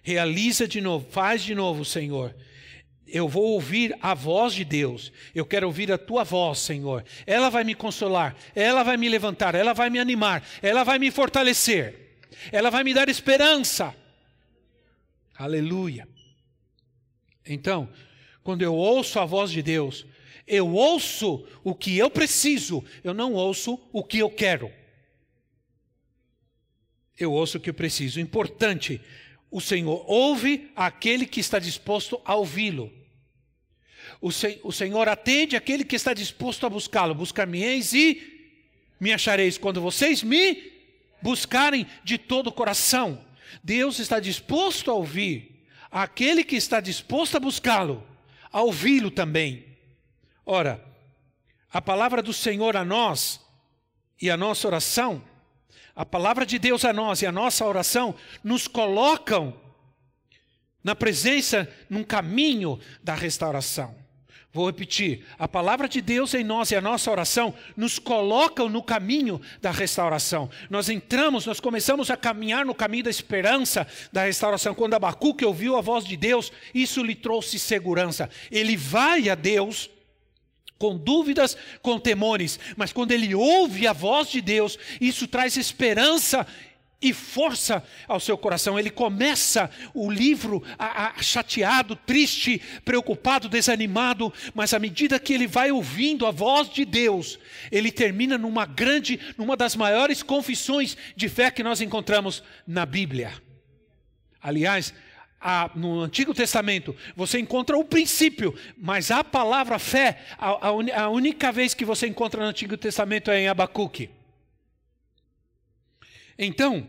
Realiza 0.02 0.68
de 0.68 0.82
novo, 0.82 1.08
faz 1.10 1.44
de 1.44 1.56
novo, 1.56 1.86
Senhor. 1.86 2.36
Eu 3.08 3.28
vou 3.28 3.44
ouvir 3.44 3.96
a 4.02 4.14
voz 4.14 4.54
de 4.54 4.66
Deus. 4.66 5.12
Eu 5.36 5.46
quero 5.46 5.68
ouvir 5.68 5.92
a 5.92 5.98
tua 5.98 6.24
voz, 6.24 6.60
Senhor. 6.60 7.06
Ela 7.26 7.50
vai 7.50 7.64
me 7.64 7.76
consolar, 7.76 8.36
ela 8.56 8.84
vai 8.84 8.98
me 8.98 9.08
levantar, 9.08 9.56
ela 9.56 9.74
vai 9.74 9.90
me 9.90 10.00
animar, 10.00 10.46
ela 10.62 10.84
vai 10.84 11.00
me 11.00 11.12
fortalecer, 11.12 12.18
ela 12.52 12.70
vai 12.70 12.84
me 12.84 12.94
dar 12.94 13.10
esperança. 13.10 13.96
Aleluia. 15.36 16.08
Então, 17.46 17.90
quando 18.42 18.62
eu 18.62 18.74
ouço 18.74 19.20
a 19.20 19.26
voz 19.26 19.52
de 19.52 19.62
Deus, 19.62 20.06
eu 20.46 20.74
ouço 20.74 21.46
o 21.64 21.74
que 21.74 21.98
eu 21.98 22.10
preciso, 22.10 22.84
eu 23.04 23.14
não 23.14 23.34
ouço 23.34 23.80
o 23.92 24.04
que 24.04 24.20
eu 24.20 24.30
quero 24.30 24.72
eu 27.18 27.32
ouço 27.32 27.58
o 27.58 27.62
que 27.62 27.70
eu 27.70 27.74
preciso. 27.74 28.20
Importante, 28.20 29.02
o 29.52 29.62
Senhor 29.62 30.04
ouve 30.08 30.72
aquele 30.76 31.26
que 31.26 31.40
está 31.40 31.60
disposto 31.60 32.20
a 32.26 32.36
ouvi-lo. 32.36 32.92
O, 34.20 34.30
o, 34.64 34.72
Senhor 34.72 35.08
atende 35.08 35.56
aquele 35.56 35.84
que 35.84 35.96
está 35.96 36.14
disposto 36.14 36.66
a 36.66 36.70
buscá-lo. 36.70 37.14
Buscar-me-eis 37.14 37.94
e 37.94 38.52
me 39.00 39.14
achareis 39.14 39.58
quando 39.58 39.82
vocês 39.82 40.24
me 40.24 40.72
buscarem 41.22 41.86
de 42.04 42.18
todo 42.18 42.48
o 42.48 42.52
coração. 42.52 43.24
Deus 43.64 44.00
está 44.00 44.20
disposto 44.20 44.90
a 44.90 44.94
ouvir 44.94 45.66
aquele 45.92 46.44
que 46.44 46.56
está 46.56 46.80
disposto 46.80 47.38
a 47.38 47.40
buscá-lo, 47.40 48.04
a 48.52 48.62
ouvi-lo 48.62 49.12
também. 49.12 49.66
Ora, 50.46 50.84
a 51.72 51.82
palavra 51.82 52.22
do 52.22 52.34
Senhor 52.34 52.76
a 52.76 52.84
nós 52.84 53.40
e 54.22 54.30
a 54.30 54.38
nossa 54.38 54.68
oração 54.68 55.24
a 55.96 56.06
palavra 56.06 56.46
de 56.46 56.58
Deus 56.58 56.84
a 56.84 56.92
nós 56.92 57.22
e 57.22 57.26
a 57.26 57.32
nossa 57.32 57.66
oração 57.66 58.16
nos 58.44 58.68
colocam 58.68 59.54
na 60.84 60.96
presença, 60.96 61.70
num 61.90 62.04
caminho 62.04 62.80
da 63.04 63.14
restauração. 63.14 63.96
Vou 64.52 64.68
repetir: 64.68 65.26
a 65.40 65.48
palavra 65.48 65.90
de 65.90 66.00
Deus 66.00 66.34
em 66.36 66.44
nós 66.44 66.70
e 66.70 66.76
a 66.76 66.82
nossa 66.82 67.10
oração 67.10 67.54
nos 67.76 67.98
colocam 67.98 68.70
no 68.70 68.84
caminho 68.84 69.42
da 69.60 69.72
restauração. 69.72 70.50
Nós 70.70 70.90
entramos, 70.90 71.48
nós 71.48 71.60
começamos 71.60 72.12
a 72.12 72.18
caminhar 72.18 72.64
no 72.64 72.76
caminho 72.76 73.06
da 73.06 73.10
esperança 73.10 73.88
da 74.12 74.26
restauração. 74.26 74.76
Quando 74.76 74.94
Abacuque 74.94 75.44
ouviu 75.44 75.76
a 75.76 75.82
voz 75.82 76.06
de 76.06 76.16
Deus, 76.16 76.52
isso 76.74 77.04
lhe 77.04 77.16
trouxe 77.16 77.58
segurança. 77.58 78.30
Ele 78.52 78.78
vai 78.78 79.28
a 79.28 79.36
Deus 79.36 79.90
com 80.78 80.98
dúvidas, 80.98 81.58
com 81.82 82.00
temores, 82.00 82.60
mas 82.76 82.92
quando 82.92 83.12
ele 83.12 83.34
ouve 83.34 83.88
a 83.88 83.94
voz 83.94 84.30
de 84.30 84.42
Deus, 84.42 84.78
isso 85.00 85.28
traz 85.28 85.56
esperança 85.56 86.46
e 87.04 87.12
força 87.12 87.84
ao 88.08 88.20
seu 88.20 88.38
coração. 88.38 88.80
Ele 88.80 88.90
começa 88.90 89.70
o 89.94 90.10
livro 90.10 90.64
a, 90.80 91.10
a, 91.10 91.22
chateado, 91.22 91.96
triste, 91.96 92.62
preocupado, 92.86 93.50
desanimado, 93.50 94.34
mas 94.54 94.74
à 94.74 94.80
medida 94.80 95.20
que 95.20 95.34
ele 95.34 95.46
vai 95.46 95.72
ouvindo 95.72 96.26
a 96.26 96.32
voz 96.32 96.70
de 96.70 96.86
Deus, 96.86 97.38
ele 97.72 97.92
termina 97.92 98.38
numa 98.38 98.66
grande, 98.66 99.20
numa 99.38 99.58
das 99.58 99.76
maiores 99.76 100.24
confissões 100.24 100.98
de 101.16 101.28
fé 101.28 101.52
que 101.52 101.62
nós 101.62 101.82
encontramos 101.82 102.42
na 102.66 102.86
Bíblia. 102.86 103.34
Aliás, 104.42 104.94
a, 105.44 105.70
no 105.76 106.00
Antigo 106.00 106.34
Testamento, 106.34 106.96
você 107.18 107.38
encontra 107.38 107.78
o 107.78 107.84
princípio, 107.84 108.58
mas 108.78 109.12
a 109.12 109.24
palavra 109.24 109.78
fé, 109.78 110.24
a, 110.38 110.70
a, 111.02 111.10
única 111.10 111.52
vez 111.52 111.74
que 111.74 111.84
você 111.84 112.08
encontra 112.08 112.42
no 112.42 112.48
Antigo 112.48 112.78
Testamento 112.78 113.30
é 113.30 113.42
em 113.42 113.48
Abacuque. 113.50 114.10
Então, 116.40 116.88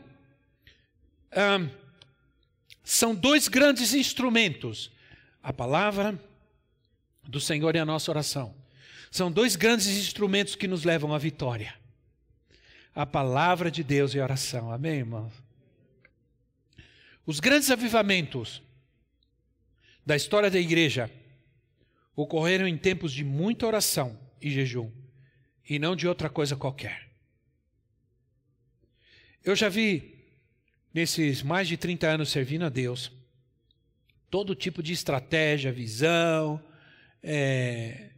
são 2.84 3.12
dois 3.12 3.48
grandes 3.48 3.92
instrumentos: 3.92 4.90
a 5.42 5.52
palavra 5.52 6.18
do 7.24 7.40
Senhor 7.40 7.74
e 7.74 7.80
a 7.80 7.84
nossa 7.84 8.10
oração. 8.10 8.54
São 9.10 9.30
dois 9.30 9.56
grandes 9.56 9.88
instrumentos 9.88 10.54
que 10.54 10.68
nos 10.68 10.84
levam 10.84 11.12
à 11.12 11.18
vitória. 11.18 11.74
A 12.94 13.04
palavra 13.04 13.70
de 13.70 13.82
Deus 13.82 14.14
e 14.14 14.20
a 14.20 14.24
oração. 14.24 14.72
Amém, 14.72 14.98
irmãos? 14.98 15.43
Os 17.26 17.40
grandes 17.40 17.70
avivamentos 17.70 18.62
da 20.04 20.14
história 20.14 20.50
da 20.50 20.58
igreja 20.58 21.10
ocorreram 22.14 22.68
em 22.68 22.76
tempos 22.76 23.12
de 23.12 23.24
muita 23.24 23.66
oração 23.66 24.18
e 24.40 24.50
jejum, 24.50 24.90
e 25.68 25.78
não 25.78 25.96
de 25.96 26.06
outra 26.06 26.28
coisa 26.28 26.54
qualquer. 26.54 27.10
Eu 29.42 29.56
já 29.56 29.68
vi, 29.68 30.22
nesses 30.92 31.42
mais 31.42 31.66
de 31.66 31.76
30 31.76 32.06
anos 32.06 32.30
servindo 32.30 32.64
a 32.64 32.68
Deus, 32.68 33.10
todo 34.30 34.54
tipo 34.54 34.82
de 34.82 34.92
estratégia, 34.92 35.72
visão, 35.72 36.62
é, 37.22 38.10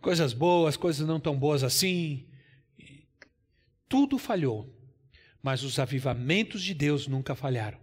coisas 0.00 0.32
boas, 0.32 0.76
coisas 0.76 1.06
não 1.06 1.20
tão 1.20 1.38
boas 1.38 1.62
assim. 1.62 2.26
Tudo 3.88 4.18
falhou, 4.18 4.73
mas 5.44 5.62
os 5.62 5.78
avivamentos 5.78 6.60
de 6.60 6.74
Deus 6.74 7.06
nunca 7.06 7.36
falharam. 7.36 7.78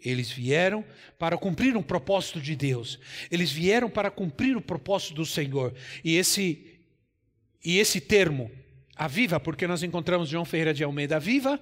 Eles 0.00 0.28
vieram 0.28 0.84
para 1.16 1.38
cumprir 1.38 1.76
um 1.76 1.82
propósito 1.82 2.40
de 2.40 2.56
Deus. 2.56 2.98
Eles 3.30 3.52
vieram 3.52 3.88
para 3.88 4.10
cumprir 4.10 4.56
o 4.56 4.60
propósito 4.60 5.14
do 5.14 5.24
Senhor. 5.24 5.72
E 6.02 6.16
esse 6.16 6.72
e 7.64 7.78
esse 7.78 8.00
termo 8.00 8.50
Aviva, 8.96 9.38
porque 9.38 9.66
nós 9.66 9.82
encontramos 9.82 10.30
João 10.30 10.46
Ferreira 10.46 10.72
de 10.72 10.82
Almeida 10.82 11.20
Viva 11.20 11.60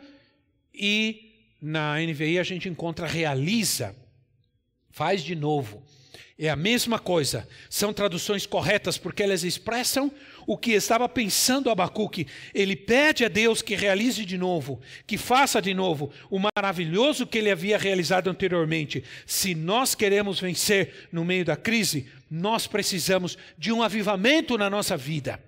e 0.72 1.32
na 1.60 1.96
NVI 1.98 2.38
a 2.38 2.44
gente 2.44 2.68
encontra 2.68 3.08
realiza, 3.08 3.96
faz 4.92 5.20
de 5.20 5.34
novo. 5.34 5.82
É 6.38 6.48
a 6.48 6.54
mesma 6.54 6.96
coisa, 6.96 7.48
são 7.68 7.92
traduções 7.92 8.46
corretas 8.46 8.96
porque 8.96 9.20
elas 9.20 9.42
expressam 9.42 10.12
o 10.46 10.56
que 10.56 10.72
estava 10.72 11.08
pensando 11.08 11.70
Abacuque. 11.70 12.26
Ele 12.54 12.76
pede 12.76 13.24
a 13.24 13.28
Deus 13.28 13.62
que 13.62 13.74
realize 13.74 14.24
de 14.24 14.38
novo, 14.38 14.80
que 15.06 15.16
faça 15.16 15.60
de 15.60 15.74
novo 15.74 16.12
o 16.30 16.38
maravilhoso 16.38 17.26
que 17.26 17.38
ele 17.38 17.50
havia 17.50 17.78
realizado 17.78 18.28
anteriormente. 18.28 19.02
Se 19.26 19.54
nós 19.54 19.94
queremos 19.94 20.40
vencer 20.40 21.08
no 21.12 21.24
meio 21.24 21.44
da 21.44 21.56
crise, 21.56 22.08
nós 22.30 22.66
precisamos 22.66 23.38
de 23.56 23.72
um 23.72 23.82
avivamento 23.82 24.58
na 24.58 24.68
nossa 24.68 24.96
vida. 24.96 25.40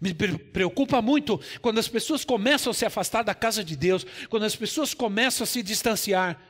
Me 0.00 0.14
preocupa 0.14 1.02
muito 1.02 1.40
quando 1.60 1.78
as 1.78 1.88
pessoas 1.88 2.24
começam 2.24 2.70
a 2.70 2.74
se 2.74 2.84
afastar 2.84 3.24
da 3.24 3.34
casa 3.34 3.64
de 3.64 3.74
Deus, 3.76 4.06
quando 4.28 4.44
as 4.44 4.54
pessoas 4.54 4.94
começam 4.94 5.42
a 5.44 5.46
se 5.46 5.62
distanciar, 5.62 6.40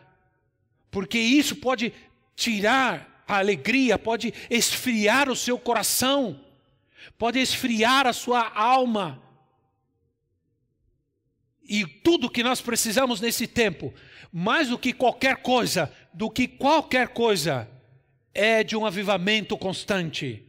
porque 0.91 1.19
isso 1.19 1.57
pode 1.57 1.93
tirar 2.35 3.25
a 3.27 3.39
alegria, 3.39 3.99
pode 3.99 4.35
esfriar 4.51 5.31
o 5.31 5.37
seu 5.37 5.59
coração, 5.59 6.41
pode 7.19 7.39
esfriar 7.39 8.07
a 8.07 8.13
sua 8.13 8.49
alma. 8.49 9.23
E 11.63 11.87
tudo 11.87 12.31
que 12.31 12.43
nós 12.43 12.61
precisamos 12.61 13.21
nesse 13.21 13.47
tempo, 13.47 13.95
mais 14.33 14.69
do 14.69 14.79
que 14.79 14.93
qualquer 14.93 15.37
coisa, 15.37 15.93
do 16.13 16.31
que 16.31 16.49
qualquer 16.49 17.09
coisa, 17.09 17.69
é 18.35 18.65
de 18.65 18.77
um 18.77 18.85
avivamento 18.85 19.57
constante. 19.57 20.45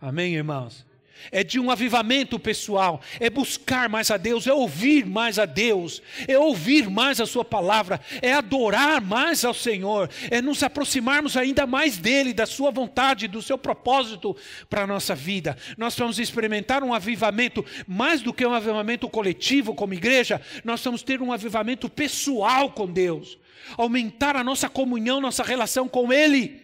Amém, 0.00 0.34
irmãos? 0.34 0.84
É 1.30 1.42
de 1.42 1.58
um 1.58 1.70
avivamento 1.70 2.38
pessoal, 2.38 3.00
é 3.18 3.30
buscar 3.30 3.88
mais 3.88 4.10
a 4.10 4.16
Deus, 4.16 4.46
é 4.46 4.52
ouvir 4.52 5.06
mais 5.06 5.38
a 5.38 5.44
Deus, 5.44 6.02
é 6.26 6.38
ouvir 6.38 6.90
mais 6.90 7.20
a 7.20 7.26
Sua 7.26 7.44
palavra, 7.44 8.00
é 8.20 8.32
adorar 8.32 9.00
mais 9.00 9.44
ao 9.44 9.54
Senhor, 9.54 10.10
é 10.30 10.40
nos 10.40 10.62
aproximarmos 10.62 11.36
ainda 11.36 11.66
mais 11.66 11.96
dEle, 11.96 12.32
da 12.32 12.46
Sua 12.46 12.70
vontade, 12.70 13.28
do 13.28 13.42
Seu 13.42 13.58
propósito 13.58 14.36
para 14.68 14.82
a 14.82 14.86
nossa 14.86 15.14
vida. 15.14 15.56
Nós 15.76 15.96
vamos 15.96 16.18
experimentar 16.18 16.82
um 16.82 16.94
avivamento, 16.94 17.64
mais 17.86 18.20
do 18.20 18.32
que 18.32 18.46
um 18.46 18.54
avivamento 18.54 19.08
coletivo 19.08 19.74
como 19.74 19.94
igreja, 19.94 20.40
nós 20.64 20.82
vamos 20.82 21.02
ter 21.02 21.20
um 21.22 21.32
avivamento 21.32 21.88
pessoal 21.88 22.70
com 22.70 22.86
Deus, 22.86 23.38
aumentar 23.76 24.36
a 24.36 24.44
nossa 24.44 24.68
comunhão, 24.68 25.20
nossa 25.20 25.42
relação 25.42 25.88
com 25.88 26.12
Ele 26.12 26.63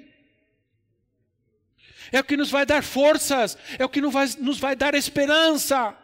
é 2.12 2.20
o 2.20 2.24
que 2.24 2.36
nos 2.36 2.50
vai 2.50 2.66
dar 2.66 2.82
forças, 2.82 3.56
é 3.78 3.84
o 3.84 3.88
que 3.88 4.00
nos 4.00 4.12
vai, 4.12 4.26
nos 4.38 4.58
vai 4.58 4.76
dar 4.76 4.94
esperança. 4.94 5.96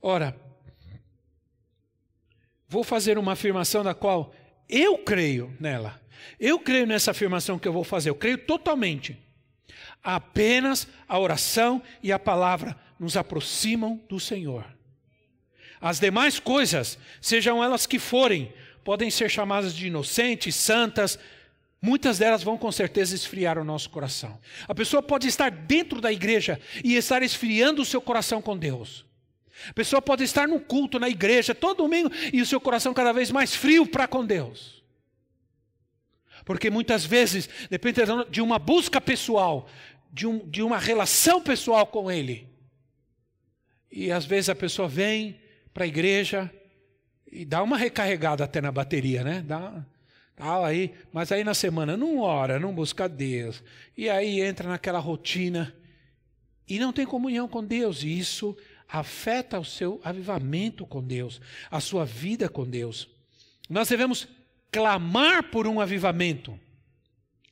Ora, 0.00 0.38
vou 2.68 2.84
fazer 2.84 3.18
uma 3.18 3.32
afirmação 3.32 3.82
da 3.82 3.94
qual 3.94 4.34
eu 4.68 4.98
creio 4.98 5.56
nela. 5.58 6.00
Eu 6.38 6.58
creio 6.58 6.86
nessa 6.86 7.12
afirmação 7.12 7.58
que 7.58 7.66
eu 7.66 7.72
vou 7.72 7.84
fazer, 7.84 8.10
eu 8.10 8.14
creio 8.14 8.38
totalmente. 8.38 9.18
Apenas 10.02 10.86
a 11.08 11.18
oração 11.18 11.82
e 12.02 12.12
a 12.12 12.18
palavra 12.18 12.78
nos 12.98 13.16
aproximam 13.16 14.00
do 14.08 14.20
Senhor. 14.20 14.64
As 15.80 16.00
demais 16.00 16.38
coisas, 16.38 16.98
sejam 17.20 17.62
elas 17.62 17.86
que 17.86 17.98
forem, 17.98 18.52
podem 18.84 19.10
ser 19.10 19.28
chamadas 19.28 19.74
de 19.74 19.88
inocentes, 19.88 20.54
santas, 20.54 21.18
Muitas 21.86 22.18
delas 22.18 22.42
vão 22.42 22.58
com 22.58 22.72
certeza 22.72 23.14
esfriar 23.14 23.56
o 23.56 23.64
nosso 23.64 23.88
coração. 23.90 24.40
A 24.66 24.74
pessoa 24.74 25.00
pode 25.00 25.28
estar 25.28 25.52
dentro 25.52 26.00
da 26.00 26.10
igreja 26.10 26.60
e 26.82 26.96
estar 26.96 27.22
esfriando 27.22 27.80
o 27.80 27.84
seu 27.84 28.00
coração 28.00 28.42
com 28.42 28.58
Deus. 28.58 29.06
A 29.70 29.72
pessoa 29.72 30.02
pode 30.02 30.24
estar 30.24 30.48
no 30.48 30.58
culto, 30.58 30.98
na 30.98 31.08
igreja, 31.08 31.54
todo 31.54 31.84
domingo, 31.84 32.10
e 32.32 32.42
o 32.42 32.46
seu 32.46 32.60
coração 32.60 32.92
cada 32.92 33.12
vez 33.12 33.30
mais 33.30 33.54
frio 33.54 33.86
para 33.86 34.08
com 34.08 34.26
Deus. 34.26 34.82
Porque 36.44 36.70
muitas 36.70 37.04
vezes 37.04 37.48
depende 37.70 38.00
de 38.30 38.40
uma 38.40 38.58
busca 38.58 39.00
pessoal, 39.00 39.68
de, 40.12 40.26
um, 40.26 40.38
de 40.38 40.62
uma 40.64 40.78
relação 40.78 41.40
pessoal 41.40 41.86
com 41.86 42.10
Ele. 42.10 42.48
E 43.92 44.10
às 44.10 44.24
vezes 44.24 44.48
a 44.48 44.56
pessoa 44.56 44.88
vem 44.88 45.40
para 45.72 45.84
a 45.84 45.86
igreja 45.86 46.52
e 47.30 47.44
dá 47.44 47.62
uma 47.62 47.78
recarregada 47.78 48.42
até 48.42 48.60
na 48.60 48.72
bateria, 48.72 49.22
né? 49.22 49.40
Dá, 49.46 49.86
Tal, 50.36 50.66
aí, 50.66 50.92
mas 51.10 51.32
aí 51.32 51.42
na 51.42 51.54
semana 51.54 51.96
não 51.96 52.18
ora, 52.18 52.60
não 52.60 52.74
busca 52.74 53.08
Deus. 53.08 53.64
E 53.96 54.08
aí 54.10 54.42
entra 54.42 54.68
naquela 54.68 54.98
rotina 54.98 55.74
e 56.68 56.78
não 56.78 56.92
tem 56.92 57.06
comunhão 57.06 57.48
com 57.48 57.64
Deus. 57.64 58.02
E 58.02 58.18
isso 58.18 58.54
afeta 58.86 59.58
o 59.58 59.64
seu 59.64 59.98
avivamento 60.04 60.86
com 60.86 61.02
Deus, 61.02 61.40
a 61.70 61.80
sua 61.80 62.04
vida 62.04 62.50
com 62.50 62.68
Deus. 62.68 63.08
Nós 63.68 63.88
devemos 63.88 64.28
clamar 64.70 65.44
por 65.44 65.66
um 65.66 65.80
avivamento. 65.80 66.58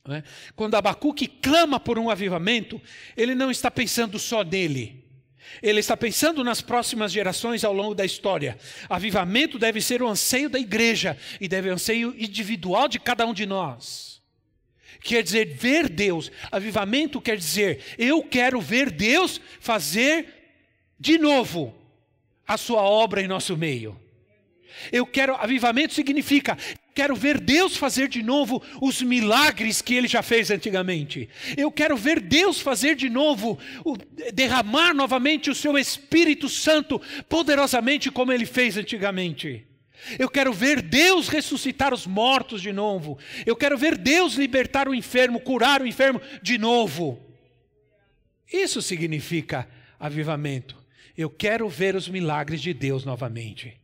Né? 0.07 0.23
Quando 0.55 0.75
Abacuque 0.75 1.27
clama 1.27 1.79
por 1.79 1.97
um 1.97 2.11
avivamento, 2.11 2.79
ele 3.17 3.33
não 3.33 3.49
está 3.49 3.71
pensando 3.71 4.19
só 4.19 4.43
nele. 4.43 5.04
Ele 5.61 5.79
está 5.79 5.95
pensando 5.95 6.43
nas 6.43 6.61
próximas 6.61 7.11
gerações 7.11 7.63
ao 7.63 7.73
longo 7.73 7.95
da 7.95 8.05
história. 8.05 8.57
Avivamento 8.89 9.57
deve 9.57 9.81
ser 9.81 10.01
o 10.01 10.07
anseio 10.07 10.49
da 10.49 10.59
igreja 10.59 11.17
e 11.39 11.47
deve 11.47 11.67
ser 11.67 11.71
o 11.71 11.75
anseio 11.75 12.15
individual 12.17 12.87
de 12.87 12.99
cada 12.99 13.25
um 13.25 13.33
de 13.33 13.45
nós. 13.45 14.21
Quer 15.01 15.23
dizer, 15.23 15.55
ver 15.55 15.89
Deus. 15.89 16.31
Avivamento 16.51 17.21
quer 17.21 17.37
dizer, 17.37 17.83
eu 17.97 18.23
quero 18.23 18.59
ver 18.59 18.89
Deus 18.89 19.39
fazer 19.59 20.27
de 20.99 21.17
novo 21.17 21.75
a 22.47 22.57
sua 22.57 22.81
obra 22.81 23.21
em 23.21 23.27
nosso 23.27 23.55
meio. 23.55 23.99
Eu 24.91 25.05
quero, 25.05 25.35
avivamento 25.35 25.93
significa, 25.93 26.57
quero 26.95 27.13
ver 27.13 27.39
Deus 27.41 27.75
fazer 27.75 28.07
de 28.07 28.23
novo 28.23 28.63
os 28.81 29.01
milagres 29.01 29.81
que 29.81 29.93
ele 29.93 30.07
já 30.07 30.23
fez 30.23 30.49
antigamente. 30.49 31.29
Eu 31.57 31.69
quero 31.69 31.97
ver 31.97 32.21
Deus 32.21 32.61
fazer 32.61 32.95
de 32.95 33.09
novo, 33.09 33.59
derramar 34.33 34.93
novamente 34.93 35.49
o 35.49 35.55
seu 35.55 35.77
Espírito 35.77 36.47
Santo 36.47 36.99
poderosamente 37.27 38.09
como 38.09 38.31
ele 38.31 38.45
fez 38.45 38.77
antigamente. 38.77 39.67
Eu 40.17 40.29
quero 40.29 40.53
ver 40.53 40.81
Deus 40.81 41.27
ressuscitar 41.27 41.93
os 41.93 42.07
mortos 42.07 42.61
de 42.61 42.71
novo. 42.71 43.19
Eu 43.45 43.55
quero 43.55 43.77
ver 43.77 43.97
Deus 43.97 44.35
libertar 44.35 44.87
o 44.87 44.95
enfermo, 44.95 45.39
curar 45.39 45.81
o 45.81 45.87
enfermo 45.87 46.21
de 46.41 46.57
novo. 46.57 47.19
Isso 48.51 48.81
significa 48.81 49.67
avivamento. 49.99 50.77
Eu 51.17 51.29
quero 51.29 51.67
ver 51.67 51.95
os 51.95 52.07
milagres 52.07 52.61
de 52.61 52.73
Deus 52.73 53.03
novamente. 53.03 53.79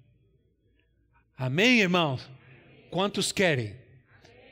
Amém, 1.38 1.80
irmãos? 1.80 2.30
Quantos 2.92 3.32
querem? 3.32 3.76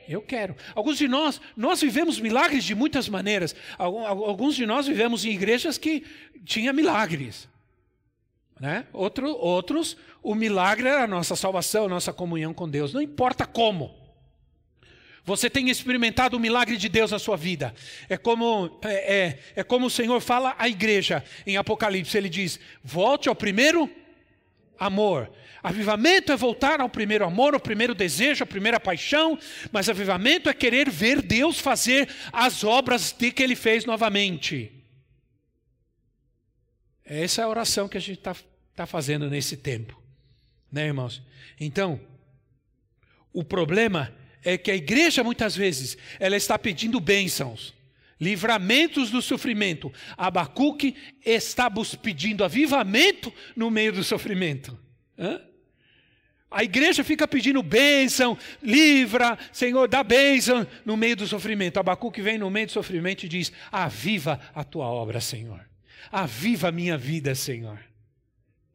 Eu 0.08 0.20
quero. 0.20 0.56
Alguns 0.74 0.98
de 0.98 1.06
nós, 1.06 1.40
nós 1.56 1.80
vivemos 1.80 2.18
milagres 2.18 2.64
de 2.64 2.74
muitas 2.74 3.08
maneiras. 3.08 3.54
Alguns 3.78 4.56
de 4.56 4.66
nós 4.66 4.88
vivemos 4.88 5.24
em 5.24 5.30
igrejas 5.30 5.78
que 5.78 6.04
tinha 6.44 6.72
milagres. 6.72 7.48
Né? 8.58 8.86
Outro, 8.92 9.28
outros, 9.28 9.96
o 10.22 10.34
milagre 10.34 10.88
era 10.88 11.04
a 11.04 11.06
nossa 11.06 11.36
salvação, 11.36 11.84
a 11.84 11.88
nossa 11.88 12.12
comunhão 12.12 12.52
com 12.52 12.68
Deus. 12.68 12.92
Não 12.92 13.00
importa 13.00 13.46
como. 13.46 13.94
Você 15.24 15.48
tem 15.48 15.70
experimentado 15.70 16.36
o 16.36 16.40
milagre 16.40 16.76
de 16.76 16.88
Deus 16.88 17.12
na 17.12 17.18
sua 17.18 17.36
vida. 17.36 17.72
É 18.08 18.16
como, 18.16 18.80
é, 18.82 19.16
é, 19.16 19.38
é 19.56 19.62
como 19.62 19.86
o 19.86 19.90
Senhor 19.90 20.20
fala 20.20 20.56
à 20.58 20.68
igreja 20.68 21.22
em 21.46 21.56
Apocalipse. 21.56 22.16
Ele 22.16 22.28
diz: 22.28 22.58
volte 22.82 23.28
ao 23.28 23.34
primeiro 23.34 23.88
amor. 24.80 25.30
Avivamento 25.62 26.32
é 26.32 26.36
voltar 26.36 26.80
ao 26.80 26.88
primeiro 26.88 27.24
amor, 27.24 27.54
ao 27.54 27.60
primeiro 27.60 27.94
desejo, 27.94 28.42
à 28.42 28.46
primeira 28.46 28.80
paixão, 28.80 29.38
mas 29.70 29.88
avivamento 29.88 30.48
é 30.48 30.54
querer 30.54 30.90
ver 30.90 31.22
Deus 31.22 31.60
fazer 31.60 32.08
as 32.32 32.64
obras 32.64 33.12
de 33.12 33.30
que 33.30 33.42
Ele 33.42 33.54
fez 33.54 33.84
novamente. 33.84 34.72
Essa 37.04 37.42
é 37.42 37.44
a 37.44 37.48
oração 37.48 37.88
que 37.88 37.98
a 37.98 38.00
gente 38.00 38.18
está 38.18 38.34
está 38.80 38.86
fazendo 38.86 39.28
nesse 39.28 39.58
tempo. 39.58 40.00
Né, 40.72 40.86
irmãos? 40.86 41.22
Então, 41.58 42.00
o 43.32 43.44
problema 43.44 44.14
é 44.42 44.56
que 44.56 44.70
a 44.70 44.74
igreja 44.74 45.22
muitas 45.22 45.54
vezes 45.54 45.98
ela 46.18 46.36
está 46.36 46.58
pedindo 46.58 46.98
bênçãos, 46.98 47.74
livramentos 48.20 49.10
do 49.10 49.22
sofrimento. 49.22 49.92
Abacuque 50.16 50.94
está 51.24 51.70
pedindo 52.02 52.44
avivamento 52.44 53.32
no 53.56 53.70
meio 53.70 53.92
do 53.92 54.04
sofrimento. 54.04 54.78
Hã? 55.18 55.40
A 56.50 56.64
igreja 56.64 57.04
fica 57.04 57.28
pedindo 57.28 57.62
bênção, 57.62 58.36
livra, 58.60 59.38
Senhor, 59.52 59.86
dá 59.88 60.02
bênção 60.02 60.66
no 60.84 60.96
meio 60.96 61.14
do 61.14 61.26
sofrimento. 61.26 61.78
Abacuque 61.78 62.20
vem 62.20 62.38
no 62.38 62.50
meio 62.50 62.66
do 62.66 62.72
sofrimento 62.72 63.24
e 63.24 63.28
diz: 63.28 63.52
Aviva 63.70 64.40
a 64.52 64.64
tua 64.64 64.86
obra, 64.86 65.20
Senhor. 65.20 65.64
Aviva 66.10 66.68
a 66.68 66.72
minha 66.72 66.98
vida, 66.98 67.34
Senhor. 67.36 67.78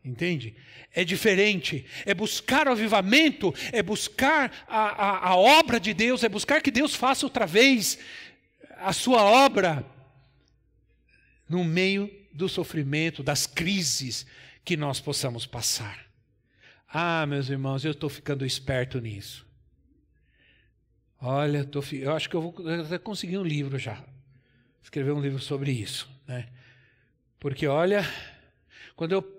Entende? 0.05 0.55
É 0.93 1.03
diferente. 1.03 1.83
É 2.05 2.13
buscar 2.13 2.67
o 2.67 2.71
avivamento, 2.71 3.53
é 3.73 3.81
buscar 3.81 4.65
a, 4.67 4.79
a, 4.79 5.29
a, 5.29 5.35
obra 5.35 5.79
de 5.79 5.93
Deus, 5.93 6.23
é 6.23 6.29
buscar 6.29 6.61
que 6.61 6.69
Deus 6.69 6.95
faça 6.95 7.25
outra 7.25 7.45
vez 7.47 7.97
a 8.85 8.93
sua 8.93 9.23
obra 9.23 9.85
no 11.47 11.63
meio 11.63 12.11
do 12.33 12.49
sofrimento, 12.49 13.23
das 13.23 13.45
crises 13.45 14.25
que 14.63 14.75
nós 14.75 14.99
possamos 14.99 15.45
passar. 15.45 16.05
Ah, 16.87 17.25
meus 17.25 17.49
irmãos, 17.49 17.83
eu 17.83 17.91
estou 17.91 18.09
ficando 18.09 18.45
esperto 18.45 18.99
nisso. 18.99 19.45
Olha, 21.21 21.63
tô, 21.65 21.83
eu 21.91 22.13
acho 22.13 22.29
que 22.29 22.35
eu 22.35 22.41
vou 22.41 22.55
até 22.83 22.97
conseguir 22.97 23.37
um 23.37 23.43
livro 23.43 23.77
já. 23.77 24.03
Escrever 24.83 25.11
um 25.11 25.21
livro 25.21 25.39
sobre 25.39 25.71
isso. 25.71 26.09
Né? 26.27 26.47
Porque, 27.39 27.67
olha, 27.67 28.03
quando 28.95 29.13
eu 29.13 29.35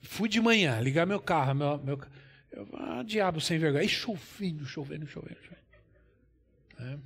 Fui 0.00 0.28
de 0.28 0.40
manhã, 0.40 0.80
ligar 0.80 1.06
meu 1.06 1.20
carro, 1.20 1.54
meu, 1.54 1.78
meu 1.78 2.00
eu, 2.52 2.68
ah, 2.74 3.02
diabo 3.02 3.40
sem 3.40 3.58
vergonha. 3.58 3.84
E 3.84 3.88
chovendo, 3.88 4.64
chovendo, 4.64 5.06
chovendo. 5.06 5.38
chovendo. 5.42 6.94
É. 6.94 6.98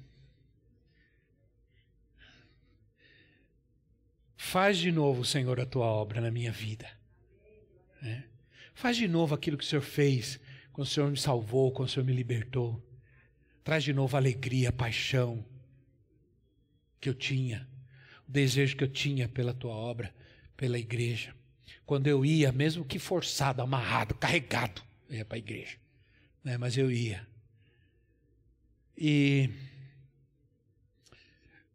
Faz 4.44 4.76
de 4.76 4.90
novo, 4.90 5.24
Senhor, 5.24 5.60
a 5.60 5.64
tua 5.64 5.86
obra 5.86 6.20
na 6.20 6.30
minha 6.30 6.50
vida. 6.50 6.90
É. 8.02 8.24
Faz 8.74 8.96
de 8.96 9.06
novo 9.06 9.34
aquilo 9.36 9.56
que 9.56 9.64
o 9.64 9.66
Senhor 9.66 9.80
fez, 9.80 10.38
quando 10.72 10.86
o 10.88 10.90
Senhor 10.90 11.08
me 11.08 11.16
salvou, 11.16 11.70
quando 11.70 11.88
o 11.88 11.90
Senhor 11.90 12.04
me 12.04 12.12
libertou. 12.12 12.84
Traz 13.62 13.84
de 13.84 13.94
novo 13.94 14.14
a 14.16 14.18
alegria, 14.18 14.68
a 14.68 14.72
paixão 14.72 15.46
que 17.00 17.08
eu 17.08 17.14
tinha, 17.14 17.66
o 18.28 18.32
desejo 18.32 18.76
que 18.76 18.82
eu 18.82 18.88
tinha 18.88 19.28
pela 19.28 19.54
tua 19.54 19.72
obra, 19.72 20.12
pela 20.56 20.76
igreja. 20.76 21.34
Quando 21.86 22.08
eu 22.08 22.26
ia, 22.26 22.50
mesmo 22.50 22.84
que 22.84 22.98
forçado, 22.98 23.62
amarrado, 23.62 24.12
carregado, 24.16 24.82
eu 25.08 25.18
ia 25.18 25.24
para 25.24 25.36
a 25.36 25.38
igreja. 25.38 25.78
Né? 26.42 26.58
Mas 26.58 26.76
eu 26.76 26.90
ia. 26.90 27.26
E 28.98 29.48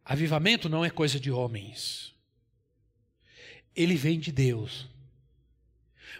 avivamento 0.03 0.67
não 0.67 0.83
é 0.83 0.89
coisa 0.89 1.17
de 1.17 1.31
homens. 1.31 2.16
Ele 3.77 3.95
vem 3.95 4.19
de 4.19 4.31
Deus. 4.31 4.89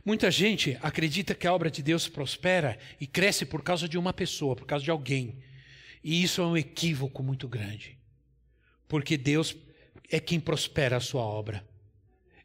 Muita 0.06 0.30
gente 0.30 0.78
acredita 0.82 1.34
que 1.34 1.48
a 1.48 1.54
obra 1.54 1.72
de 1.72 1.82
Deus 1.82 2.08
prospera 2.08 2.78
e 3.02 3.08
cresce 3.08 3.46
por 3.46 3.64
causa 3.64 3.90
de 3.90 3.98
uma 3.98 4.14
pessoa, 4.14 4.56
por 4.56 4.68
causa 4.68 4.86
de 4.86 4.92
alguém. 4.92 5.36
E 6.04 6.22
isso 6.24 6.40
é 6.40 6.46
um 6.46 6.56
equívoco 6.56 7.24
muito 7.24 7.48
grande. 7.48 7.98
Porque 8.88 9.18
Deus 9.18 9.56
é 10.10 10.20
quem 10.20 10.40
prospera 10.40 10.98
a 10.98 11.02
sua 11.02 11.24
obra. 11.24 11.68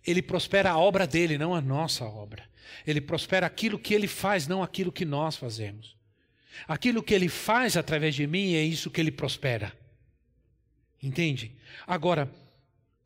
Ele 0.04 0.22
prospera 0.22 0.70
a 0.70 0.78
obra 0.78 1.06
dele, 1.06 1.38
não 1.38 1.54
a 1.54 1.60
nossa 1.60 2.04
obra. 2.04 2.44
Ele 2.86 3.00
prospera 3.00 3.46
aquilo 3.46 3.78
que 3.78 3.94
ele 3.94 4.08
faz, 4.08 4.48
não 4.48 4.62
aquilo 4.62 4.90
que 4.90 5.04
nós 5.04 5.36
fazemos. 5.36 5.94
Aquilo 6.66 7.02
que 7.02 7.14
ele 7.14 7.28
faz 7.28 7.76
através 7.76 8.14
de 8.14 8.26
mim 8.26 8.54
é 8.54 8.62
isso 8.62 8.90
que 8.90 9.00
ele 9.00 9.12
prospera. 9.12 9.72
Entende? 11.02 11.54
Agora, 11.86 12.32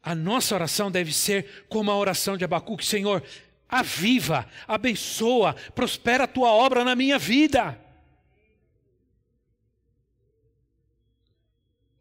a 0.07 0.15
nossa 0.15 0.55
oração 0.55 0.89
deve 0.89 1.13
ser 1.13 1.67
como 1.69 1.91
a 1.91 1.97
oração 1.97 2.37
de 2.37 2.45
Abacuque: 2.45 2.87
Senhor, 2.87 3.25
aviva, 3.69 4.49
abençoa, 4.69 5.53
prospera 5.75 6.25
a 6.25 6.29
tua 6.29 6.49
obra 6.53 6.85
na 6.85 6.95
minha 6.95 7.19
vida. 7.19 7.77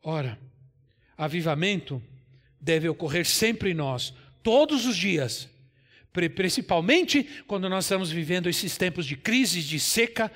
Ora, 0.04 0.40
avivamento 1.18 2.00
deve 2.62 2.88
ocorrer 2.88 3.26
sempre 3.26 3.72
em 3.72 3.74
nós, 3.74 4.14
todos 4.44 4.86
os 4.86 4.96
dias, 4.96 5.50
principalmente 6.36 7.24
quando 7.48 7.68
nós 7.68 7.86
estamos 7.86 8.12
vivendo 8.12 8.48
esses 8.48 8.78
tempos 8.78 9.08
de 9.08 9.18
crise, 9.18 9.64
de 9.64 9.80
seca, 9.80 10.32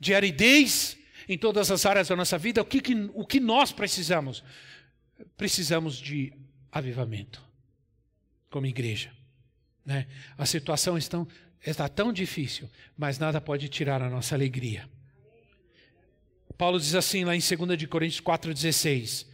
de 0.00 0.12
aridez 0.12 0.98
em 1.28 1.38
todas 1.38 1.70
as 1.70 1.86
áreas 1.86 2.08
da 2.08 2.16
nossa 2.16 2.36
vida, 2.36 2.60
o 2.60 2.64
que, 2.64 2.82
o 3.14 3.24
que 3.24 3.38
nós 3.38 3.70
precisamos? 3.70 4.42
Precisamos 5.36 5.96
de 5.96 6.32
avivamento, 6.74 7.40
como 8.50 8.66
igreja. 8.66 9.12
Né? 9.86 10.06
A 10.36 10.44
situação 10.44 10.98
está, 10.98 11.88
tão 11.88 12.12
difícil, 12.12 12.68
mas 12.96 13.18
nada 13.18 13.40
pode 13.40 13.68
tirar 13.68 14.02
a 14.02 14.10
nossa 14.10 14.34
alegria. 14.34 14.88
Paulo 16.58 16.78
diz 16.78 16.94
assim 16.94 17.24
lá 17.24 17.34
em 17.34 17.40
2 17.40 17.78
de 17.78 17.86
Coríntios 17.86 18.20
4,16: 18.20 19.26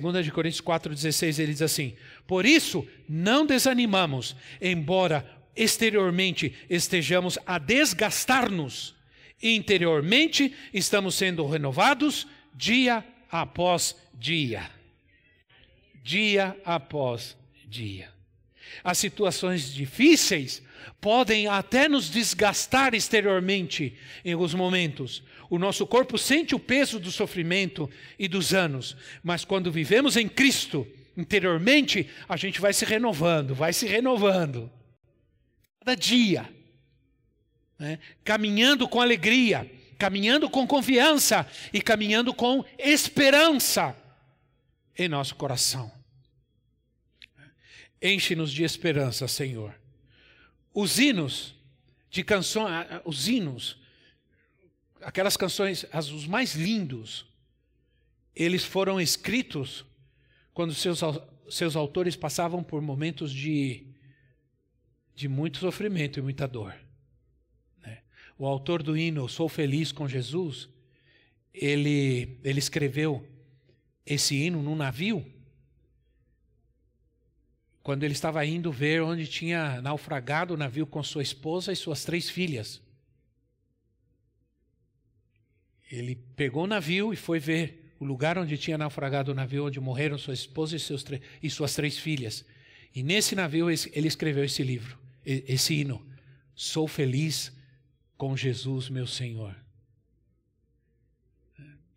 2 0.00 0.24
de 0.24 0.32
Coríntios 0.32 0.60
4,16, 0.60 1.38
ele 1.38 1.52
diz 1.52 1.62
assim: 1.62 1.96
Por 2.26 2.44
isso 2.44 2.86
não 3.08 3.46
desanimamos, 3.46 4.36
embora 4.60 5.28
exteriormente 5.56 6.54
estejamos 6.68 7.38
a 7.46 7.58
desgastar-nos, 7.58 8.94
interiormente 9.42 10.54
estamos 10.72 11.14
sendo 11.14 11.46
renovados 11.46 12.26
dia 12.54 13.04
após 13.30 13.96
dia. 14.14 14.79
Dia 16.02 16.56
após 16.64 17.36
dia. 17.66 18.10
As 18.82 18.98
situações 18.98 19.72
difíceis 19.72 20.62
podem 21.00 21.46
até 21.46 21.88
nos 21.88 22.10
desgastar 22.10 22.94
exteriormente 22.94 23.96
em 24.24 24.32
alguns 24.32 24.54
momentos. 24.54 25.22
O 25.48 25.58
nosso 25.58 25.86
corpo 25.86 26.16
sente 26.16 26.54
o 26.54 26.58
peso 26.58 26.98
do 26.98 27.10
sofrimento 27.10 27.90
e 28.18 28.28
dos 28.28 28.54
anos, 28.54 28.96
mas 29.22 29.44
quando 29.44 29.72
vivemos 29.72 30.16
em 30.16 30.28
Cristo, 30.28 30.86
interiormente, 31.16 32.08
a 32.28 32.36
gente 32.36 32.60
vai 32.60 32.72
se 32.72 32.84
renovando, 32.84 33.54
vai 33.54 33.72
se 33.72 33.86
renovando. 33.86 34.70
Cada 35.80 35.94
dia, 35.94 36.48
né? 37.78 37.98
caminhando 38.22 38.88
com 38.88 39.00
alegria, 39.00 39.70
caminhando 39.98 40.48
com 40.48 40.66
confiança 40.66 41.46
e 41.72 41.80
caminhando 41.80 42.32
com 42.32 42.64
esperança 42.78 43.96
em 45.00 45.08
nosso 45.08 45.34
coração. 45.34 45.90
Enche-nos 48.02 48.52
de 48.52 48.64
esperança, 48.64 49.26
Senhor. 49.26 49.74
Os 50.74 50.98
hinos 50.98 51.54
de 52.10 52.22
canções, 52.22 52.86
os 53.06 53.26
hinos, 53.26 53.78
aquelas 55.00 55.38
canções, 55.38 55.86
as, 55.90 56.10
os 56.10 56.26
mais 56.26 56.54
lindos, 56.54 57.24
eles 58.36 58.62
foram 58.62 59.00
escritos 59.00 59.86
quando 60.52 60.74
seus, 60.74 61.00
seus 61.48 61.76
autores 61.76 62.14
passavam 62.14 62.62
por 62.62 62.82
momentos 62.82 63.32
de, 63.32 63.86
de 65.14 65.28
muito 65.28 65.56
sofrimento 65.56 66.18
e 66.18 66.22
muita 66.22 66.46
dor. 66.46 66.74
Né? 67.82 68.02
O 68.38 68.46
autor 68.46 68.82
do 68.82 68.94
hino 68.94 69.26
Sou 69.30 69.48
Feliz 69.48 69.92
com 69.92 70.06
Jesus, 70.06 70.68
ele, 71.54 72.38
ele 72.44 72.58
escreveu 72.58 73.26
esse 74.04 74.34
hino 74.34 74.62
num 74.62 74.74
navio, 74.74 75.24
quando 77.82 78.04
ele 78.04 78.12
estava 78.12 78.44
indo 78.44 78.70
ver 78.70 79.02
onde 79.02 79.26
tinha 79.26 79.80
naufragado 79.80 80.54
o 80.54 80.56
navio 80.56 80.86
com 80.86 81.02
sua 81.02 81.22
esposa 81.22 81.72
e 81.72 81.76
suas 81.76 82.04
três 82.04 82.28
filhas. 82.28 82.80
Ele 85.90 86.14
pegou 86.36 86.64
o 86.64 86.68
navio 86.68 87.12
e 87.12 87.16
foi 87.16 87.40
ver 87.40 87.94
o 87.98 88.04
lugar 88.04 88.38
onde 88.38 88.56
tinha 88.56 88.78
naufragado 88.78 89.32
o 89.32 89.34
navio, 89.34 89.66
onde 89.66 89.80
morreram 89.80 90.16
sua 90.16 90.34
esposa 90.34 90.76
e, 90.76 90.80
seus 90.80 91.04
e 91.42 91.50
suas 91.50 91.74
três 91.74 91.98
filhas. 91.98 92.44
E 92.94 93.02
nesse 93.02 93.34
navio 93.34 93.70
ele 93.70 94.08
escreveu 94.08 94.44
esse 94.44 94.62
livro, 94.62 94.98
esse 95.24 95.74
hino. 95.74 96.06
Sou 96.54 96.86
feliz 96.86 97.52
com 98.16 98.36
Jesus, 98.36 98.88
meu 98.88 99.06
Senhor. 99.06 99.56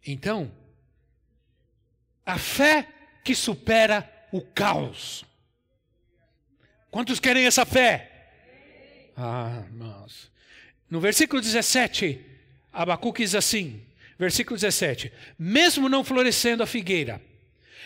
Então, 0.05 0.51
a 2.25 2.38
fé 2.38 2.88
que 3.23 3.36
supera 3.36 4.09
o 4.31 4.41
caos. 4.41 5.25
Quantos 6.89 7.19
querem 7.19 7.45
essa 7.45 7.65
fé? 7.65 8.09
Ah, 9.15 9.63
irmãos. 9.65 10.31
No 10.89 10.99
versículo 10.99 11.41
17, 11.41 12.19
Abacuque 12.71 13.23
diz 13.23 13.36
assim, 13.36 13.81
versículo 14.17 14.57
17: 14.57 15.12
Mesmo 15.38 15.89
não 15.89 16.03
florescendo 16.03 16.63
a 16.63 16.67
figueira, 16.67 17.21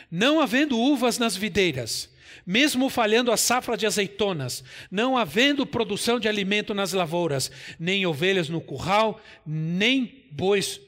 não 0.10 0.40
havendo 0.40 0.78
uvas 0.78 1.18
nas 1.18 1.36
videiras, 1.36 2.10
mesmo 2.46 2.90
falhando 2.90 3.32
a 3.32 3.38
safra 3.38 3.76
de 3.76 3.86
azeitonas, 3.86 4.64
não 4.90 5.18
havendo 5.18 5.66
produção 5.66 6.20
de 6.20 6.28
alimento 6.28 6.74
nas 6.74 6.94
lavouras, 6.94 7.52
nem 7.80 8.06
ovelhas 8.06 8.50
no 8.50 8.62
curral, 8.62 9.22
nem 9.46 10.26
bois 10.32 10.80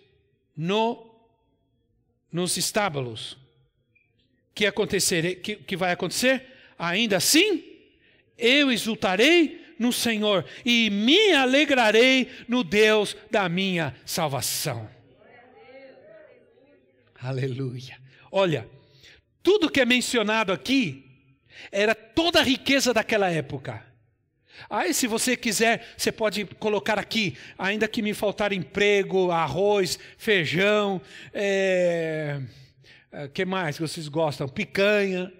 no, 0.55 1.08
nos 2.31 2.57
estábulos. 2.57 3.37
Que, 4.53 4.65
acontecer, 4.65 5.35
que, 5.41 5.55
que 5.55 5.77
vai 5.77 5.91
acontecer? 5.91 6.45
Ainda 6.77 7.17
assim, 7.17 7.63
eu 8.37 8.71
exultarei 8.71 9.73
no 9.79 9.93
Senhor 9.93 10.45
e 10.65 10.89
me 10.89 11.31
alegrarei 11.31 12.29
no 12.47 12.63
Deus 12.63 13.15
da 13.31 13.47
minha 13.47 13.95
salvação. 14.05 14.89
Aleluia. 17.21 17.97
Olha, 18.31 18.69
tudo 19.41 19.69
que 19.69 19.81
é 19.81 19.85
mencionado 19.85 20.51
aqui 20.51 21.05
era 21.71 21.93
toda 21.93 22.39
a 22.39 22.43
riqueza 22.43 22.93
daquela 22.93 23.29
época. 23.29 23.88
Aí, 24.69 24.93
se 24.93 25.05
você 25.05 25.37
quiser, 25.37 25.93
você 25.95 26.11
pode 26.11 26.45
colocar 26.45 26.97
aqui, 26.97 27.37
ainda 27.57 27.87
que 27.87 28.01
me 28.01 28.13
faltar 28.13 28.51
emprego, 28.51 29.29
arroz, 29.29 29.99
feijão, 30.17 30.99
é, 31.33 32.41
é 33.11 33.27
que 33.27 33.45
mais 33.45 33.75
que 33.75 33.81
vocês 33.81 34.07
gostam? 34.07 34.47
Picanha 34.47 35.31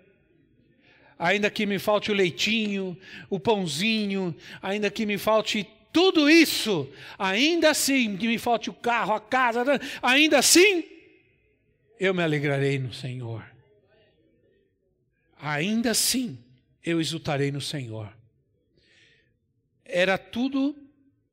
ainda 1.19 1.51
que 1.51 1.65
me 1.65 1.77
falte 1.77 2.10
o 2.10 2.13
leitinho, 2.13 2.97
o 3.29 3.38
pãozinho, 3.38 4.34
ainda 4.62 4.89
que 4.89 5.05
me 5.05 5.17
falte 5.17 5.67
tudo 5.91 6.29
isso, 6.29 6.89
ainda 7.17 7.71
assim, 7.71 8.15
que 8.15 8.25
me 8.25 8.38
falte 8.38 8.69
o 8.69 8.73
carro, 8.73 9.13
a 9.13 9.19
casa, 9.19 9.65
ainda 10.01 10.39
assim, 10.39 10.86
eu 11.99 12.13
me 12.13 12.23
alegrarei 12.23 12.79
no 12.79 12.93
Senhor. 12.93 13.43
Ainda 15.41 15.91
assim, 15.91 16.38
eu 16.84 17.01
exultarei 17.01 17.51
no 17.51 17.62
Senhor. 17.62 18.13
Era 19.89 20.17
tudo 20.17 20.75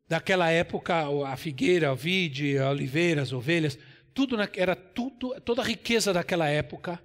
daquela 0.09 0.51
época, 0.51 1.05
a 1.27 1.37
figueira, 1.37 1.93
o 1.93 1.97
vide, 1.97 2.59
a 2.59 2.71
oliveira, 2.71 3.23
as 3.23 3.33
ovelhas, 3.33 3.79
tudo 4.15 4.37
era 4.55 4.75
tudo, 4.75 5.39
toda 5.41 5.63
a 5.63 5.65
riqueza 5.65 6.13
daquela 6.13 6.49
época 6.49 7.01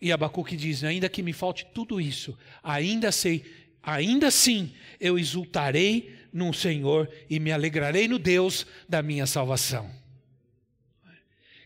e 0.00 0.12
Abacuque 0.12 0.56
diz: 0.56 0.84
ainda 0.84 1.08
que 1.08 1.22
me 1.22 1.32
falte 1.32 1.66
tudo 1.74 2.00
isso, 2.00 2.36
ainda 2.62 3.10
sei, 3.10 3.44
ainda 3.82 4.28
assim 4.28 4.72
eu 5.00 5.18
exultarei 5.18 6.16
no 6.32 6.52
Senhor 6.52 7.10
e 7.28 7.40
me 7.40 7.50
alegrarei 7.50 8.06
no 8.06 8.18
Deus 8.18 8.66
da 8.88 9.02
minha 9.02 9.26
salvação. 9.26 9.90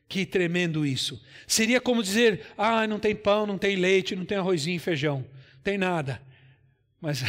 Que 0.08 0.26
tremendo 0.26 0.84
isso. 0.84 1.22
Seria 1.46 1.80
como 1.80 2.02
dizer: 2.02 2.46
ah, 2.56 2.86
não 2.86 2.98
tem 2.98 3.14
pão, 3.14 3.46
não 3.46 3.58
tem 3.58 3.76
leite, 3.76 4.16
não 4.16 4.24
tem 4.24 4.38
arrozinho 4.38 4.76
e 4.76 4.80
feijão, 4.80 5.24
tem 5.62 5.76
nada. 5.76 6.20
Mas 7.00 7.22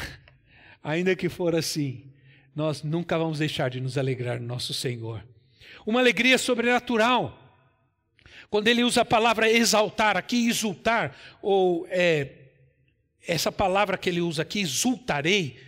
ainda 0.84 1.16
que 1.16 1.30
for 1.30 1.56
assim, 1.56 2.12
nós 2.56 2.84
nunca 2.84 3.18
vamos 3.18 3.40
deixar 3.40 3.70
de 3.70 3.80
nos 3.80 3.98
alegrar 3.98 4.40
no 4.40 4.48
nosso 4.48 4.74
Senhor. 4.74 5.24
Uma 5.86 6.00
alegria 6.00 6.38
sobrenatural 6.38 7.40
quando 8.54 8.68
ele 8.68 8.84
usa 8.84 9.02
a 9.02 9.06
palavra 9.06 9.50
exaltar 9.50 10.16
aqui, 10.16 10.48
exultar, 10.48 11.18
ou 11.42 11.88
é, 11.90 12.28
essa 13.28 13.52
palavra 13.52 13.98
que 13.98 14.08
ele 14.08 14.22
usa 14.22 14.44
aqui, 14.44 14.62
exultarei, 14.62 15.60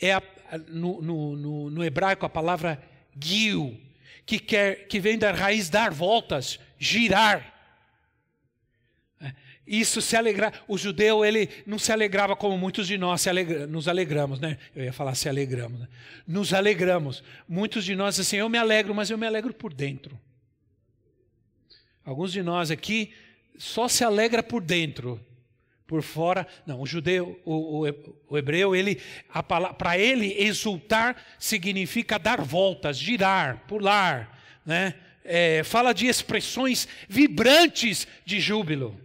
é 0.00 0.14
a, 0.14 0.22
no, 0.66 1.02
no, 1.02 1.36
no, 1.36 1.70
no, 1.70 1.84
hebraico 1.84 2.24
a 2.24 2.30
palavra 2.30 2.82
guil, 3.14 3.78
que, 4.24 4.38
quer, 4.38 4.86
que 4.86 4.98
vem 4.98 5.18
da 5.18 5.30
raiz 5.30 5.68
dar 5.68 5.92
voltas, 5.92 6.58
girar. 6.78 7.61
Isso 9.66 10.00
se 10.00 10.16
alegrar. 10.16 10.52
O 10.66 10.76
judeu 10.76 11.24
ele 11.24 11.48
não 11.64 11.78
se 11.78 11.92
alegrava 11.92 12.34
como 12.34 12.58
muitos 12.58 12.86
de 12.86 12.98
nós 12.98 13.26
alegra, 13.26 13.66
nos 13.66 13.86
alegramos, 13.86 14.40
né? 14.40 14.58
Eu 14.74 14.84
ia 14.84 14.92
falar 14.92 15.14
se 15.14 15.28
alegramos. 15.28 15.80
Né? 15.80 15.88
Nos 16.26 16.52
alegramos. 16.52 17.22
Muitos 17.48 17.84
de 17.84 17.94
nós 17.94 18.18
assim, 18.18 18.36
eu 18.36 18.48
me 18.48 18.58
alegro, 18.58 18.94
mas 18.94 19.10
eu 19.10 19.16
me 19.16 19.26
alegro 19.26 19.54
por 19.54 19.72
dentro. 19.72 20.18
Alguns 22.04 22.32
de 22.32 22.42
nós 22.42 22.70
aqui 22.70 23.12
só 23.56 23.86
se 23.86 24.02
alegra 24.02 24.42
por 24.42 24.60
dentro, 24.60 25.20
por 25.86 26.02
fora. 26.02 26.44
Não, 26.66 26.80
o 26.80 26.86
judeu, 26.86 27.40
o, 27.44 27.86
o, 27.86 28.14
o 28.30 28.38
hebreu, 28.38 28.74
ele, 28.74 29.00
para 29.78 29.96
ele 29.96 30.34
exultar 30.42 31.16
significa 31.38 32.18
dar 32.18 32.40
voltas, 32.40 32.98
girar, 32.98 33.64
pular, 33.68 34.40
né? 34.66 34.94
É, 35.24 35.62
fala 35.62 35.92
de 35.92 36.08
expressões 36.08 36.88
vibrantes 37.08 38.08
de 38.24 38.40
júbilo. 38.40 39.00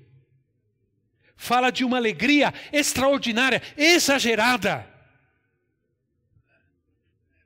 Fala 1.37 1.69
de 1.69 1.85
uma 1.85 1.97
alegria 1.97 2.53
extraordinária, 2.73 3.61
exagerada. 3.77 4.87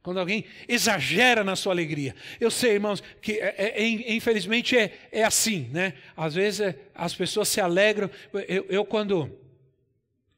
Quando 0.01 0.19
alguém 0.19 0.45
exagera 0.67 1.43
na 1.43 1.55
sua 1.55 1.73
alegria. 1.73 2.15
Eu 2.39 2.49
sei, 2.49 2.71
irmãos, 2.73 3.03
que 3.21 3.33
é, 3.33 3.53
é, 3.57 3.83
é 3.83 4.13
infelizmente 4.15 4.75
é, 4.75 4.97
é 5.11 5.23
assim, 5.23 5.69
né? 5.71 5.93
Às 6.17 6.33
vezes 6.33 6.61
é, 6.61 6.79
as 6.95 7.13
pessoas 7.13 7.49
se 7.49 7.61
alegram. 7.61 8.09
Eu, 8.47 8.65
eu, 8.67 8.85
quando, 8.85 9.37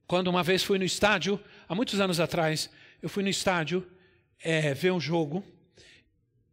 quando 0.05 0.27
uma 0.27 0.43
vez 0.43 0.63
fui 0.63 0.77
no 0.77 0.83
estádio, 0.83 1.39
há 1.69 1.73
muitos 1.73 2.01
anos 2.01 2.19
atrás, 2.19 2.69
eu 3.01 3.07
fui 3.07 3.23
no 3.23 3.29
estádio 3.29 3.87
é, 4.43 4.73
ver 4.73 4.91
um 4.91 4.99
jogo 4.99 5.45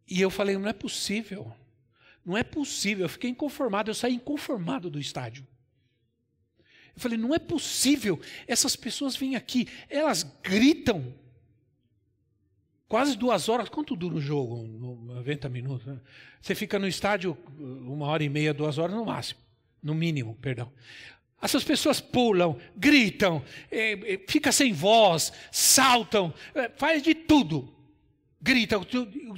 e 0.06 0.20
eu 0.20 0.30
falei, 0.30 0.56
não 0.56 0.68
é 0.68 0.72
possível. 0.72 1.52
Não 2.24 2.36
é 2.36 2.44
possível. 2.44 3.06
Eu 3.06 3.08
fiquei 3.08 3.30
inconformado, 3.30 3.90
eu 3.90 3.94
saí 3.94 4.14
inconformado 4.14 4.90
do 4.90 5.00
estádio. 5.00 5.46
Eu 6.94 7.00
falei, 7.00 7.18
não 7.18 7.34
é 7.34 7.38
possível. 7.38 8.20
Essas 8.46 8.76
pessoas 8.76 9.16
vêm 9.16 9.36
aqui, 9.36 9.68
elas 9.88 10.22
gritam 10.42 11.14
Quase 12.90 13.16
duas 13.16 13.48
horas. 13.48 13.68
Quanto 13.68 13.94
dura 13.94 14.16
o 14.16 14.20
jogo? 14.20 14.66
90 14.66 15.48
minutos. 15.48 15.86
Né? 15.86 16.00
Você 16.42 16.56
fica 16.56 16.76
no 16.76 16.88
estádio 16.88 17.38
uma 17.56 18.08
hora 18.08 18.24
e 18.24 18.28
meia, 18.28 18.52
duas 18.52 18.78
horas 18.78 18.96
no 18.96 19.04
máximo. 19.04 19.38
No 19.80 19.94
mínimo, 19.94 20.36
perdão. 20.42 20.72
Essas 21.40 21.62
pessoas 21.62 22.00
pulam, 22.00 22.58
gritam, 22.76 23.44
é, 23.70 24.14
é, 24.14 24.20
fica 24.28 24.50
sem 24.50 24.72
voz, 24.72 25.32
saltam, 25.52 26.34
é, 26.52 26.68
faz 26.70 27.00
de 27.00 27.14
tudo. 27.14 27.72
Gritam. 28.42 28.84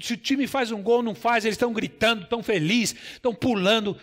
Se 0.01 0.15
o 0.15 0.17
time 0.17 0.47
faz 0.47 0.73
um 0.73 0.83
gol, 0.83 1.03
não 1.03 1.15
faz, 1.15 1.45
eles 1.45 1.57
estão 1.57 1.75
gritando, 1.75 2.23
estão 2.23 2.43
felizes, 2.43 2.97
estão 3.13 3.35
pulando. 3.35 3.99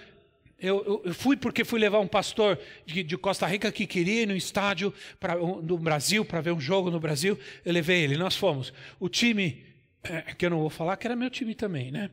Eu, 0.62 1.02
eu, 1.06 1.14
fui 1.14 1.38
porque 1.38 1.64
fui 1.64 1.80
levar 1.80 2.00
um 2.00 2.08
pastor 2.08 2.60
de, 2.86 3.02
de 3.02 3.18
Costa 3.18 3.48
Rica 3.48 3.72
que 3.72 3.88
queria 3.88 4.24
ir 4.24 4.28
no 4.28 4.36
estádio 4.36 4.94
pra, 5.20 5.36
no 5.36 5.78
Brasil 5.78 6.26
para 6.26 6.42
ver 6.42 6.52
um 6.52 6.60
jogo 6.60 6.92
no 6.92 7.00
Brasil. 7.00 7.40
Eu 7.64 7.72
levei 7.72 8.04
ele, 8.04 8.18
nós 8.18 8.36
fomos. 8.36 8.74
O 9.00 9.08
time, 9.08 9.64
é, 10.04 10.22
que 10.34 10.46
eu 10.46 10.50
não 10.50 10.60
vou 10.60 10.70
falar, 10.70 10.98
que 10.98 11.08
era 11.08 11.16
meu 11.16 11.30
time 11.30 11.56
também, 11.56 11.92
né? 11.92 12.12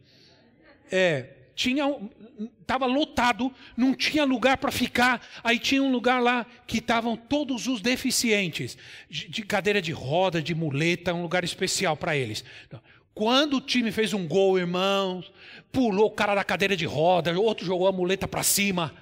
É, 0.91 1.27
tinha 1.57 1.85
estava 2.61 2.85
lotado, 2.85 3.53
não 3.77 3.95
tinha 3.95 4.25
lugar 4.25 4.59
para 4.59 4.71
ficar. 4.71 5.27
Aí 5.43 5.59
tinha 5.59 5.83
um 5.83 5.91
lugar 5.91 6.23
lá 6.23 6.45
que 6.67 6.79
estavam 6.79 7.17
todos 7.17 7.67
os 7.67 7.81
deficientes, 7.81 8.77
de 9.09 9.43
cadeira 9.43 9.81
de 9.81 9.91
roda, 9.91 10.43
de 10.43 10.55
muleta, 10.55 11.15
um 11.15 11.23
lugar 11.23 11.43
especial 11.43 11.97
para 11.97 12.17
eles. 12.17 12.45
Então, 12.67 12.81
Quando 13.17 13.57
o 13.57 13.61
time 13.63 13.91
fez 13.91 14.13
um 14.13 14.29
gol, 14.29 14.59
irmãos, 14.59 15.33
pulou 15.73 16.09
o 16.09 16.11
cara 16.11 16.35
da 16.35 16.45
cadeira 16.45 16.77
de 16.77 16.85
roda, 16.85 17.33
outro 17.41 17.65
jogou 17.65 17.89
a 17.89 17.93
muleta 17.93 18.29
para 18.29 18.43
cima. 18.43 18.95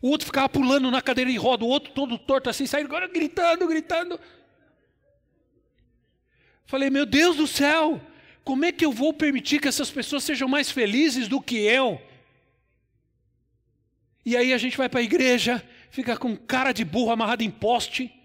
O 0.00 0.10
outro 0.10 0.26
ficava 0.26 0.48
pulando 0.48 0.88
na 0.88 1.02
cadeira 1.02 1.28
de 1.28 1.36
roda, 1.36 1.64
o 1.64 1.68
outro 1.68 1.92
todo 1.92 2.16
torto 2.16 2.48
assim, 2.48 2.68
saindo 2.68 2.88
gritando, 3.12 3.66
gritando. 3.66 4.20
Falei, 6.66 6.88
meu 6.88 7.04
Deus 7.04 7.36
do 7.36 7.48
céu, 7.48 8.00
como 8.44 8.64
é 8.64 8.70
que 8.70 8.86
eu 8.86 8.92
vou 8.92 9.12
permitir 9.12 9.60
que 9.60 9.66
essas 9.66 9.90
pessoas 9.90 10.22
sejam 10.22 10.46
mais 10.46 10.70
felizes 10.70 11.26
do 11.26 11.40
que 11.40 11.56
eu? 11.56 12.00
E 14.24 14.36
aí 14.36 14.52
a 14.52 14.58
gente 14.58 14.76
vai 14.76 14.88
para 14.88 15.00
a 15.00 15.02
igreja, 15.02 15.68
fica 15.90 16.16
com 16.16 16.36
cara 16.36 16.70
de 16.70 16.84
burro 16.84 17.10
amarrado 17.10 17.42
em 17.42 17.50
poste, 17.50 18.15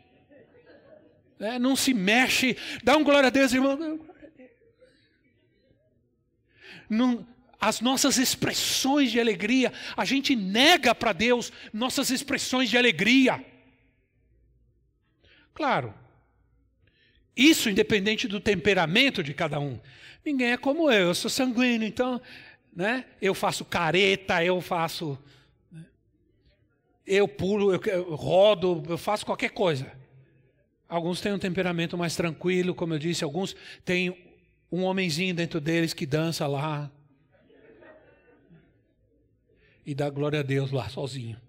né? 1.42 1.58
não 1.58 1.76
se 1.76 1.92
mexe, 1.92 2.56
dá 2.84 2.96
um 2.96 3.04
glória 3.04 3.28
a 3.28 3.32
Deus, 3.32 3.52
irmão. 3.52 4.00
Não, 6.88 7.28
as 7.60 7.82
nossas 7.82 8.20
expressões 8.20 9.12
de 9.12 9.20
alegria, 9.20 9.74
a 9.98 10.06
gente 10.06 10.36
nega 10.36 10.94
para 10.94 11.14
Deus 11.14 11.52
nossas 11.74 12.12
expressões 12.12 12.70
de 12.70 12.78
alegria. 12.78 13.44
Claro, 15.56 15.94
isso 17.36 17.70
independente 17.70 18.28
do 18.28 18.40
temperamento 18.40 19.24
de 19.24 19.34
cada 19.34 19.60
um. 19.60 19.80
Ninguém 20.24 20.52
é 20.52 20.58
como 20.58 20.92
eu, 20.92 21.08
eu 21.08 21.16
sou 21.16 21.30
sanguíneo, 21.30 21.88
então, 21.88 22.22
né? 22.72 23.06
Eu 23.20 23.34
faço 23.34 23.66
careta, 23.66 24.46
eu 24.46 24.62
faço 24.62 25.18
né? 25.72 25.84
eu 27.08 27.28
pulo, 27.28 27.74
eu, 27.74 27.82
eu 27.86 28.14
rodo, 28.14 28.84
eu 28.88 28.98
faço 28.98 29.26
qualquer 29.26 29.50
coisa. 29.50 30.01
Alguns 30.92 31.22
têm 31.22 31.32
um 31.32 31.40
temperamento 31.40 31.98
mais 31.98 32.18
tranquilo, 32.18 32.76
como 32.76 32.94
eu 32.94 33.00
disse, 33.00 33.24
alguns 33.24 33.56
têm 33.86 34.14
um 34.70 34.84
homenzinho 34.84 35.34
dentro 35.34 35.62
deles 35.62 35.94
que 35.94 36.06
dança 36.06 36.46
lá, 36.46 36.92
e 39.86 39.96
dá 39.96 40.10
glória 40.10 40.42
a 40.42 40.44
Deus 40.44 40.70
lá 40.70 40.90
sozinho. 40.90 41.40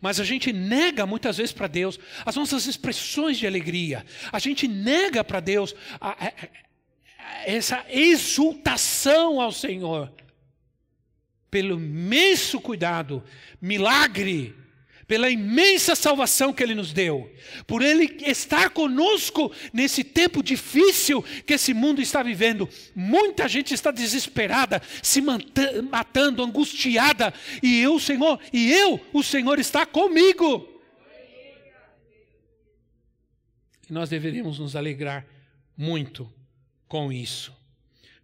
Mas 0.00 0.18
a 0.18 0.24
gente 0.24 0.50
nega 0.50 1.04
muitas 1.04 1.36
vezes 1.36 1.52
para 1.52 1.66
Deus 1.66 2.00
as 2.24 2.34
nossas 2.34 2.64
expressões 2.64 3.36
de 3.36 3.46
alegria. 3.46 4.02
A 4.32 4.38
gente 4.38 4.66
nega 4.66 5.22
para 5.22 5.38
Deus 5.38 5.74
a, 6.00 6.12
a, 6.12 6.28
a, 6.28 7.44
essa 7.44 7.84
exultação 7.90 9.42
ao 9.42 9.52
Senhor. 9.52 10.10
Pelo 11.50 11.74
imenso 11.74 12.58
cuidado, 12.62 13.22
milagre 13.60 14.56
pela 15.12 15.28
imensa 15.28 15.94
salvação 15.94 16.54
que 16.54 16.62
Ele 16.62 16.74
nos 16.74 16.90
deu, 16.90 17.30
por 17.66 17.82
Ele 17.82 18.16
estar 18.26 18.70
conosco 18.70 19.52
nesse 19.70 20.02
tempo 20.02 20.42
difícil 20.42 21.22
que 21.46 21.52
esse 21.52 21.74
mundo 21.74 22.00
está 22.00 22.22
vivendo. 22.22 22.66
Muita 22.94 23.46
gente 23.46 23.74
está 23.74 23.90
desesperada, 23.90 24.80
se 25.02 25.20
matando, 25.20 26.42
angustiada, 26.42 27.34
e 27.62 27.78
eu, 27.82 28.00
Senhor, 28.00 28.40
e 28.54 28.72
eu, 28.72 28.98
o 29.12 29.22
Senhor 29.22 29.58
está 29.58 29.84
comigo. 29.84 30.80
E 33.86 33.92
nós 33.92 34.08
deveríamos 34.08 34.58
nos 34.58 34.74
alegrar 34.74 35.26
muito 35.76 36.32
com 36.88 37.12
isso. 37.12 37.54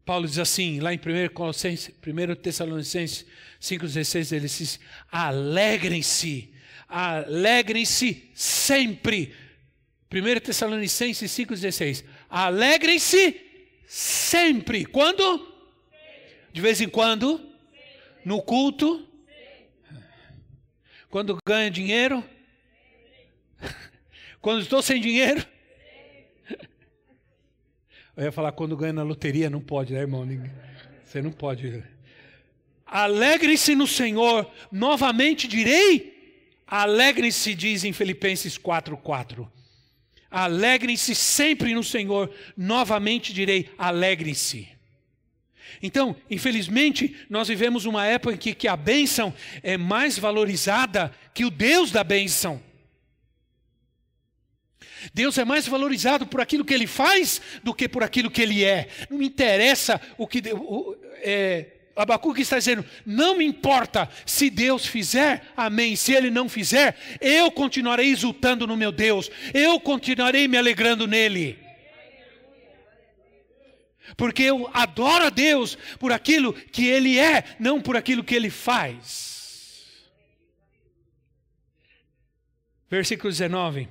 Paulo 0.06 0.26
diz 0.26 0.38
assim, 0.38 0.80
lá 0.80 0.94
em 0.94 0.96
1, 0.96 1.34
Colossenses, 1.34 1.94
1 1.94 2.34
Tessalonicenses 2.36 3.26
5,16, 3.60 4.32
ele 4.34 4.48
diz: 4.48 4.80
alegrem-se 5.12 6.56
alegrem-se 6.88 8.30
sempre. 8.34 9.34
1 10.10 10.40
Tessalonicenses 10.40 11.30
5,16. 11.30 12.04
Alegrem-se 12.30 13.38
sempre. 13.86 14.86
Quando? 14.86 15.52
De 16.52 16.60
vez 16.60 16.80
em 16.80 16.88
quando? 16.88 17.40
No 18.24 18.40
culto? 18.42 19.06
Quando 21.10 21.38
ganha 21.46 21.70
dinheiro? 21.70 22.24
Quando 24.40 24.62
estou 24.62 24.80
sem 24.82 25.00
dinheiro? 25.00 25.44
Eu 28.16 28.24
ia 28.24 28.32
falar 28.32 28.50
quando 28.50 28.76
ganha 28.76 28.92
na 28.92 29.04
loteria, 29.04 29.48
não 29.48 29.60
pode, 29.60 29.92
né, 29.92 30.00
irmão? 30.00 30.26
Você 31.04 31.22
não 31.22 31.30
pode. 31.30 31.84
Alegre-se 32.84 33.76
no 33.76 33.86
Senhor, 33.86 34.50
novamente 34.72 35.46
direi 35.46 36.17
Alegrem-se, 36.70 37.54
diz 37.54 37.82
em 37.84 37.92
Filipenses 37.92 38.58
4,4. 38.58 39.48
Alegrem-se 40.30 41.14
sempre 41.14 41.74
no 41.74 41.82
Senhor. 41.82 42.30
Novamente 42.56 43.32
direi: 43.32 43.70
alegrem-se. 43.78 44.68
Então, 45.82 46.14
infelizmente, 46.30 47.16
nós 47.30 47.48
vivemos 47.48 47.86
uma 47.86 48.04
época 48.04 48.34
em 48.34 48.38
que, 48.38 48.54
que 48.54 48.68
a 48.68 48.76
bênção 48.76 49.34
é 49.62 49.76
mais 49.76 50.18
valorizada 50.18 51.14
que 51.32 51.44
o 51.44 51.50
Deus 51.50 51.90
da 51.90 52.04
bênção. 52.04 52.62
Deus 55.14 55.38
é 55.38 55.44
mais 55.44 55.66
valorizado 55.66 56.26
por 56.26 56.40
aquilo 56.40 56.64
que 56.64 56.74
ele 56.74 56.86
faz 56.86 57.40
do 57.62 57.72
que 57.72 57.88
por 57.88 58.02
aquilo 58.02 58.30
que 58.30 58.42
ele 58.42 58.64
é. 58.64 58.88
Não 59.08 59.18
me 59.18 59.26
interessa 59.26 60.00
o 60.18 60.26
que. 60.26 60.42
O, 60.52 60.96
é, 61.22 61.77
Abacuque 61.98 62.42
está 62.42 62.56
dizendo: 62.56 62.84
não 63.04 63.36
me 63.36 63.44
importa 63.44 64.08
se 64.24 64.48
Deus 64.48 64.86
fizer, 64.86 65.52
amém. 65.56 65.96
Se 65.96 66.12
Ele 66.12 66.30
não 66.30 66.48
fizer, 66.48 66.96
eu 67.20 67.50
continuarei 67.50 68.08
exultando 68.08 68.68
no 68.68 68.76
meu 68.76 68.92
Deus, 68.92 69.28
eu 69.52 69.80
continuarei 69.80 70.46
me 70.46 70.56
alegrando 70.56 71.08
nele. 71.08 71.58
Porque 74.16 74.44
eu 74.44 74.70
adoro 74.72 75.26
a 75.26 75.30
Deus 75.30 75.76
por 75.98 76.12
aquilo 76.12 76.52
que 76.52 76.86
Ele 76.86 77.18
é, 77.18 77.44
não 77.58 77.80
por 77.80 77.96
aquilo 77.96 78.22
que 78.22 78.34
Ele 78.34 78.48
faz. 78.48 79.84
Versículo 82.88 83.28
19: 83.28 83.88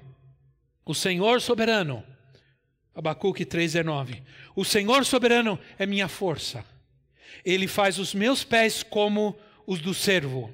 O 0.85 0.95
Senhor 0.95 1.41
soberano, 1.41 2.05
Abacuque 2.95 3.45
3,19: 3.45 4.23
O 4.55 4.63
Senhor 4.63 5.05
soberano 5.05 5.59
é 5.77 5.85
minha 5.85 6.07
força 6.07 6.76
ele 7.43 7.67
faz 7.67 7.99
os 7.99 8.13
meus 8.13 8.43
pés 8.43 8.83
como 8.83 9.37
os 9.65 9.79
do 9.79 9.93
servo. 9.93 10.51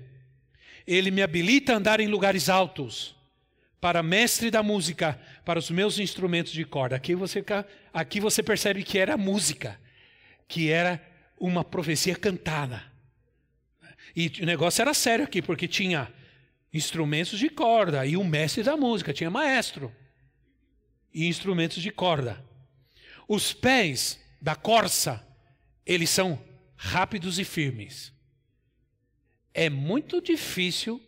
Ele 0.86 1.12
me 1.12 1.22
habilita 1.22 1.74
a 1.74 1.78
andar 1.78 2.00
em 2.00 2.08
lugares 2.08 2.50
altos. 2.50 3.15
Para 3.80 4.02
mestre 4.02 4.50
da 4.50 4.63
música, 4.63 5.19
para 5.43 5.60
os 5.60 5.69
meus 5.69 6.00
instrumentos 6.00 6.54
de 6.54 6.63
corda. 6.63 6.96
Aqui 6.96 7.15
você, 7.15 7.43
aqui 7.93 8.19
você 8.19 8.41
percebe 8.41 8.82
que 8.82 8.98
era 8.98 9.17
música, 9.17 9.80
que 10.48 10.69
era 10.69 11.02
uma 11.38 11.63
profecia 11.63 12.15
cantada. 12.15 12.82
E 14.15 14.32
o 14.41 14.46
negócio 14.46 14.82
era 14.82 14.93
sério 14.93 15.26
aqui, 15.26 15.41
porque 15.41 15.67
tinha 15.67 16.12
instrumentos 16.74 17.38
de 17.38 17.50
corda 17.50 18.06
e 18.06 18.15
o 18.15 18.24
mestre 18.24 18.63
da 18.63 18.76
música, 18.78 19.13
tinha 19.13 19.30
maestro 19.30 19.93
e 21.13 21.28
instrumentos 21.28 21.82
de 21.82 21.91
corda. 21.91 22.43
Os 23.28 23.54
pés 23.54 24.19
da 24.41 24.56
corça, 24.56 25.26
eles 25.86 26.10
são 26.10 26.41
rápidos 26.84 27.39
e 27.39 27.46
firmes. 27.46 28.12
É 29.54 29.69
muito 29.69 30.22
difícil, 30.22 31.02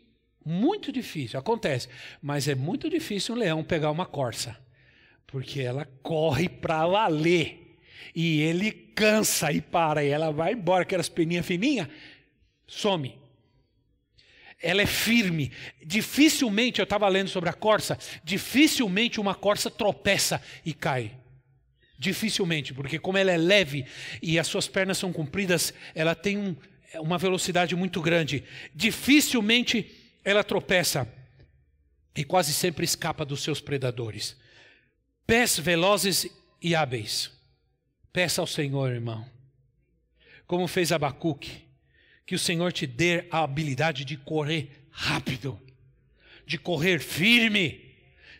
muito 0.44 0.90
difícil, 0.90 1.38
acontece, 1.38 1.90
mas 2.22 2.48
é 2.48 2.56
muito 2.56 2.90
difícil 2.90 3.36
um 3.36 3.38
leão 3.38 3.64
pegar 3.64 3.92
uma 3.92 4.06
corça, 4.06 4.58
porque 5.28 5.60
ela 5.60 5.86
corre 6.02 6.48
para 6.48 6.88
valer. 6.88 7.78
E 8.16 8.40
ele 8.42 8.72
cansa 8.72 9.52
e 9.52 9.60
para, 9.60 10.02
e 10.02 10.08
ela 10.08 10.32
vai 10.32 10.54
embora, 10.54 10.84
aquelas 10.84 11.10
peninhas 11.10 11.46
fininhas, 11.46 11.90
some. 12.66 13.20
Ela 14.62 14.84
é 14.84 14.86
firme. 14.86 15.52
Dificilmente, 15.86 16.80
eu 16.80 16.86
estava 16.86 17.08
lendo 17.10 17.28
sobre 17.28 17.50
a 17.50 17.54
corça, 17.54 18.00
dificilmente 18.24 19.20
uma 19.20 19.36
corça 19.36 19.70
tropeça 19.70 20.42
e 20.66 20.74
cai. 20.74 21.18
Dificilmente, 21.98 22.74
porque 22.74 23.00
como 23.00 23.18
ela 23.18 23.32
é 23.32 23.38
leve 23.38 23.86
e 24.22 24.38
as 24.38 24.48
suas 24.48 24.68
pernas 24.68 24.98
são 24.98 25.14
compridas, 25.14 25.74
ela 25.94 26.14
tem 26.14 26.38
um, 26.38 26.56
uma 26.96 27.18
velocidade 27.18 27.76
muito 27.76 28.02
grande. 28.02 28.43
Dificilmente 28.74 29.91
ela 30.24 30.43
tropeça 30.43 31.08
e 32.16 32.24
quase 32.24 32.54
sempre 32.54 32.84
escapa 32.86 33.24
dos 33.24 33.43
seus 33.43 33.62
predadores. 33.62 34.36
Pés 35.26 35.58
velozes 35.58 36.28
e 36.62 36.76
hábeis. 36.76 37.32
Peça 38.12 38.41
ao 38.41 38.48
Senhor, 38.48 38.91
irmão, 38.91 39.30
como 40.48 40.68
fez 40.68 40.91
Abacuque, 40.91 41.66
que 42.26 42.34
o 42.34 42.39
Senhor 42.39 42.72
te 42.72 42.88
dê 42.88 43.26
a 43.30 43.43
habilidade 43.43 44.06
de 44.06 44.16
correr 44.16 44.88
rápido, 44.89 45.60
de 46.46 46.58
correr 46.58 47.00
firme 47.00 47.85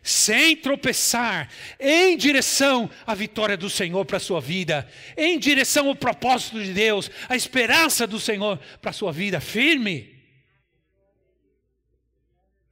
sem 0.06 0.56
tropeçar, 0.56 1.50
em 1.80 2.16
direção 2.16 2.88
à 3.04 3.12
vitória 3.12 3.56
do 3.56 3.68
Senhor 3.68 4.04
para 4.04 4.18
a 4.18 4.20
sua 4.20 4.40
vida, 4.40 4.88
em 5.16 5.36
direção 5.36 5.88
ao 5.88 5.96
propósito 5.96 6.62
de 6.62 6.72
Deus, 6.72 7.10
à 7.28 7.34
esperança 7.34 8.06
do 8.06 8.20
Senhor 8.20 8.56
para 8.80 8.90
a 8.90 8.94
sua 8.94 9.12
vida, 9.12 9.40
firme. 9.40 10.14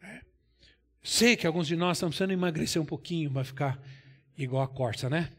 É. 0.01 0.21
Sei 1.03 1.37
que 1.37 1.45
alguns 1.45 1.67
de 1.67 1.75
nós 1.75 1.97
estamos 1.97 2.15
precisando 2.15 2.31
emagrecer 2.31 2.81
um 2.81 2.87
pouquinho 2.87 3.29
para 3.33 3.43
ficar 3.43 3.83
igual 4.39 4.63
a 4.63 4.69
corça, 4.69 5.11
né? 5.11 5.33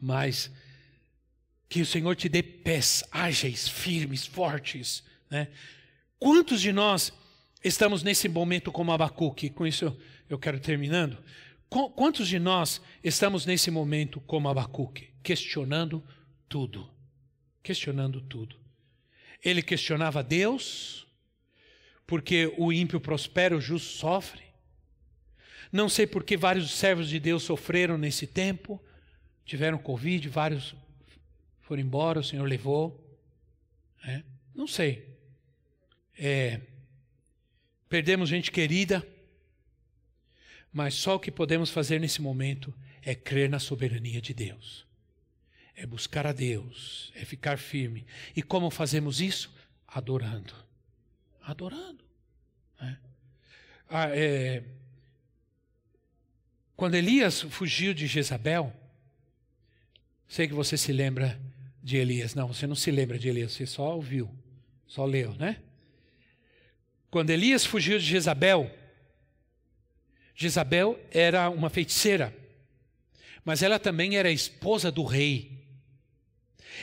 Mas 0.00 0.50
que 1.68 1.82
o 1.82 1.86
Senhor 1.86 2.16
te 2.16 2.30
dê 2.30 2.42
pés 2.42 3.04
ágeis, 3.12 3.68
firmes, 3.68 4.24
fortes, 4.24 5.04
né? 5.28 5.48
Quantos 6.18 6.62
de 6.62 6.72
nós 6.72 7.12
estamos 7.62 8.02
nesse 8.02 8.26
momento 8.26 8.72
como 8.72 8.90
Abacuque? 8.90 9.50
Com 9.50 9.66
isso 9.66 9.94
eu 10.30 10.38
quero 10.38 10.60
terminando. 10.60 11.18
Quantos 11.68 12.28
de 12.28 12.38
nós 12.38 12.80
estamos 13.02 13.44
nesse 13.44 13.70
momento 13.70 14.20
como 14.20 14.48
Abacuque, 14.48 15.10
questionando 15.22 16.02
tudo? 16.48 16.88
Questionando 17.62 18.20
tudo. 18.20 18.56
Ele 19.44 19.60
questionava 19.60 20.22
Deus, 20.22 21.06
porque 22.06 22.52
o 22.56 22.72
ímpio 22.72 23.00
prospera, 23.00 23.56
o 23.56 23.60
justo 23.60 23.90
sofre. 23.90 24.42
Não 25.72 25.88
sei 25.88 26.06
por 26.06 26.24
que 26.24 26.36
vários 26.36 26.70
servos 26.72 27.08
de 27.08 27.20
Deus 27.20 27.42
sofreram 27.42 27.98
nesse 27.98 28.26
tempo, 28.26 28.82
tiveram 29.44 29.78
Covid, 29.78 30.28
vários 30.28 30.74
foram 31.60 31.82
embora, 31.82 32.18
o 32.18 32.24
Senhor 32.24 32.44
levou. 32.44 33.00
É, 34.04 34.22
não 34.54 34.66
sei. 34.66 35.08
É, 36.18 36.60
perdemos 37.88 38.28
gente 38.28 38.50
querida, 38.50 39.06
mas 40.72 40.94
só 40.94 41.16
o 41.16 41.20
que 41.20 41.30
podemos 41.30 41.70
fazer 41.70 41.98
nesse 41.98 42.22
momento 42.22 42.72
é 43.02 43.14
crer 43.14 43.48
na 43.48 43.58
soberania 43.58 44.20
de 44.20 44.32
Deus. 44.32 44.86
É 45.74 45.86
buscar 45.86 46.26
a 46.26 46.32
Deus, 46.32 47.12
é 47.14 47.24
ficar 47.24 47.58
firme. 47.58 48.06
E 48.36 48.42
como 48.42 48.70
fazemos 48.70 49.20
isso? 49.20 49.52
Adorando. 49.86 50.54
Adorando. 51.42 52.04
É. 52.80 52.96
Ah, 53.88 54.08
é, 54.10 54.62
quando 56.80 56.94
Elias 56.94 57.42
fugiu 57.42 57.92
de 57.92 58.06
Jezabel, 58.06 58.72
sei 60.26 60.48
que 60.48 60.54
você 60.54 60.78
se 60.78 60.90
lembra 60.92 61.38
de 61.82 61.98
Elias. 61.98 62.34
Não, 62.34 62.48
você 62.48 62.66
não 62.66 62.74
se 62.74 62.90
lembra 62.90 63.18
de 63.18 63.28
Elias, 63.28 63.52
você 63.52 63.66
só 63.66 63.96
ouviu, 63.96 64.30
só 64.86 65.04
leu, 65.04 65.34
né? 65.34 65.58
Quando 67.10 67.28
Elias 67.28 67.66
fugiu 67.66 67.98
de 67.98 68.04
Jezabel, 68.06 68.70
Jezabel 70.34 70.98
era 71.10 71.50
uma 71.50 71.68
feiticeira, 71.68 72.34
mas 73.44 73.62
ela 73.62 73.78
também 73.78 74.16
era 74.16 74.30
esposa 74.30 74.90
do 74.90 75.04
rei. 75.04 75.64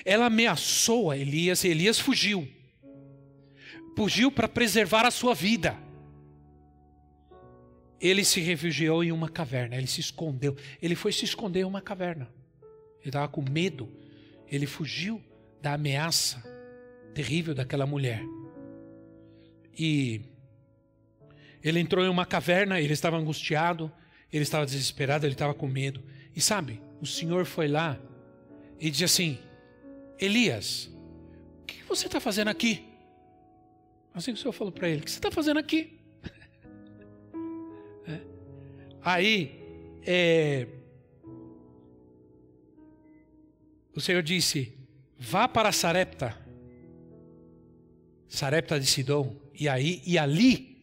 Ela 0.06 0.26
ameaçou 0.26 1.12
a 1.12 1.18
Elias 1.18 1.64
e 1.64 1.70
Elias 1.70 2.00
fugiu. 2.00 2.48
Fugiu 3.96 4.32
para 4.32 4.48
preservar 4.48 5.06
a 5.06 5.12
sua 5.12 5.34
vida 5.34 5.88
ele 8.00 8.24
se 8.24 8.40
refugiou 8.40 9.04
em 9.04 9.12
uma 9.12 9.30
caverna, 9.30 9.76
ele 9.76 9.88
se 9.88 10.00
escondeu. 10.00 10.56
Ele 10.82 10.96
foi 10.96 11.12
se 11.12 11.26
esconder 11.26 11.62
em 11.62 11.66
uma 11.66 11.82
caverna. 11.82 12.30
Ele 13.00 13.10
estava 13.10 13.28
com 13.28 13.42
medo. 13.42 13.92
Ele 14.48 14.68
fugiu 14.68 15.22
da 15.62 15.74
ameaça 15.74 16.44
terrível 17.14 17.56
daquela 17.56 17.86
mulher. 17.86 18.22
E 19.78 20.22
ele 21.64 21.80
entrou 21.80 22.04
em 22.04 22.10
uma 22.10 22.26
caverna, 22.26 22.80
ele 22.80 22.94
estava 22.94 23.18
angustiado, 23.18 23.92
ele 24.32 24.44
estava 24.44 24.66
desesperado, 24.66 25.26
ele 25.26 25.34
estava 25.34 25.54
com 25.54 25.68
medo. 25.68 26.04
E 26.36 26.42
sabe, 26.42 26.82
o 27.02 27.06
Senhor 27.06 27.46
foi 27.46 27.68
lá 27.68 28.00
e 28.80 28.90
disse 28.90 29.04
assim: 29.04 29.40
Elias, 30.20 30.90
o 31.64 31.66
que 31.66 31.84
você 31.84 32.08
está 32.08 32.20
fazendo 32.20 32.50
aqui? 32.50 32.86
Assim 34.14 34.34
que 34.34 34.40
o 34.40 34.42
Senhor 34.42 34.54
falou 34.54 34.72
para 34.72 34.90
ele: 34.90 35.02
O 35.02 35.04
que 35.04 35.12
você 35.12 35.20
está 35.20 35.32
fazendo 35.32 35.58
aqui? 35.58 36.00
Aí, 39.02 39.60
é, 40.06 40.68
o 43.98 44.00
Senhor 44.00 44.22
disse: 44.22 44.78
vá 45.18 45.48
para 45.48 45.72
Sarepta, 45.72 46.38
Sarepta 48.30 48.80
de 48.80 48.86
Sidom, 48.86 49.36
e 49.60 49.68
aí 49.68 50.04
e 50.06 50.20
ali 50.20 50.77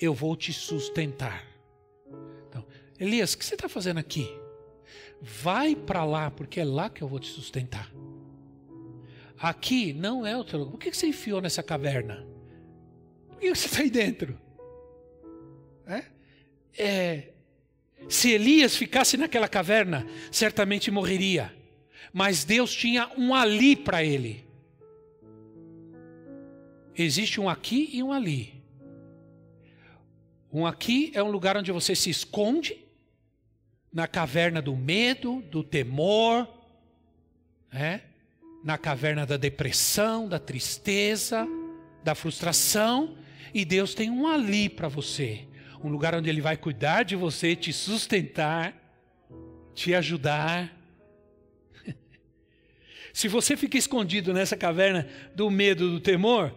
eu 0.00 0.14
vou 0.14 0.34
te 0.34 0.52
sustentar. 0.52 1.46
Então, 2.48 2.64
Elias, 2.98 3.34
o 3.34 3.38
que 3.38 3.44
você 3.44 3.54
está 3.54 3.68
fazendo 3.68 3.98
aqui? 3.98 4.28
Vai 5.20 5.76
para 5.76 6.04
lá, 6.04 6.30
porque 6.30 6.60
é 6.60 6.64
lá 6.64 6.88
que 6.88 7.02
eu 7.02 7.08
vou 7.08 7.20
te 7.20 7.28
sustentar. 7.28 7.92
Aqui 9.38 9.92
não 9.92 10.26
é 10.26 10.36
o 10.36 10.44
teu 10.44 10.58
lugar. 10.58 10.72
Por 10.72 10.80
que 10.80 10.92
você 10.92 11.06
enfiou 11.06 11.40
nessa 11.40 11.62
caverna? 11.62 12.26
Por 13.28 13.38
que 13.38 13.54
você 13.54 13.66
está 13.66 13.80
aí 13.80 13.90
dentro? 13.90 14.38
É? 15.86 16.04
é 16.78 17.32
se 18.08 18.30
Elias 18.30 18.76
ficasse 18.76 19.16
naquela 19.16 19.48
caverna, 19.48 20.06
certamente 20.30 20.90
morreria. 20.90 21.54
Mas 22.12 22.44
Deus 22.44 22.72
tinha 22.74 23.10
um 23.16 23.34
ali 23.34 23.76
para 23.76 24.02
ele. 24.02 24.44
Existe 26.96 27.40
um 27.40 27.48
aqui 27.48 27.90
e 27.92 28.02
um 28.02 28.12
ali. 28.12 28.59
Um 30.52 30.66
aqui 30.66 31.12
é 31.14 31.22
um 31.22 31.30
lugar 31.30 31.56
onde 31.56 31.70
você 31.70 31.94
se 31.94 32.10
esconde, 32.10 32.76
na 33.92 34.06
caverna 34.06 34.62
do 34.62 34.76
medo, 34.76 35.42
do 35.50 35.64
temor, 35.64 36.48
né? 37.72 38.02
na 38.62 38.78
caverna 38.78 39.26
da 39.26 39.36
depressão, 39.36 40.28
da 40.28 40.38
tristeza, 40.38 41.46
da 42.04 42.14
frustração, 42.14 43.16
e 43.52 43.64
Deus 43.64 43.94
tem 43.94 44.10
um 44.10 44.28
ali 44.28 44.68
para 44.68 44.86
você 44.86 45.48
um 45.82 45.88
lugar 45.88 46.14
onde 46.14 46.28
Ele 46.28 46.40
vai 46.40 46.56
cuidar 46.56 47.04
de 47.04 47.16
você, 47.16 47.56
te 47.56 47.72
sustentar, 47.72 48.74
te 49.74 49.94
ajudar. 49.94 50.76
Se 53.12 53.28
você 53.28 53.56
fica 53.56 53.78
escondido 53.78 54.32
nessa 54.32 54.56
caverna 54.56 55.08
do 55.34 55.50
medo, 55.50 55.90
do 55.90 56.00
temor, 56.00 56.54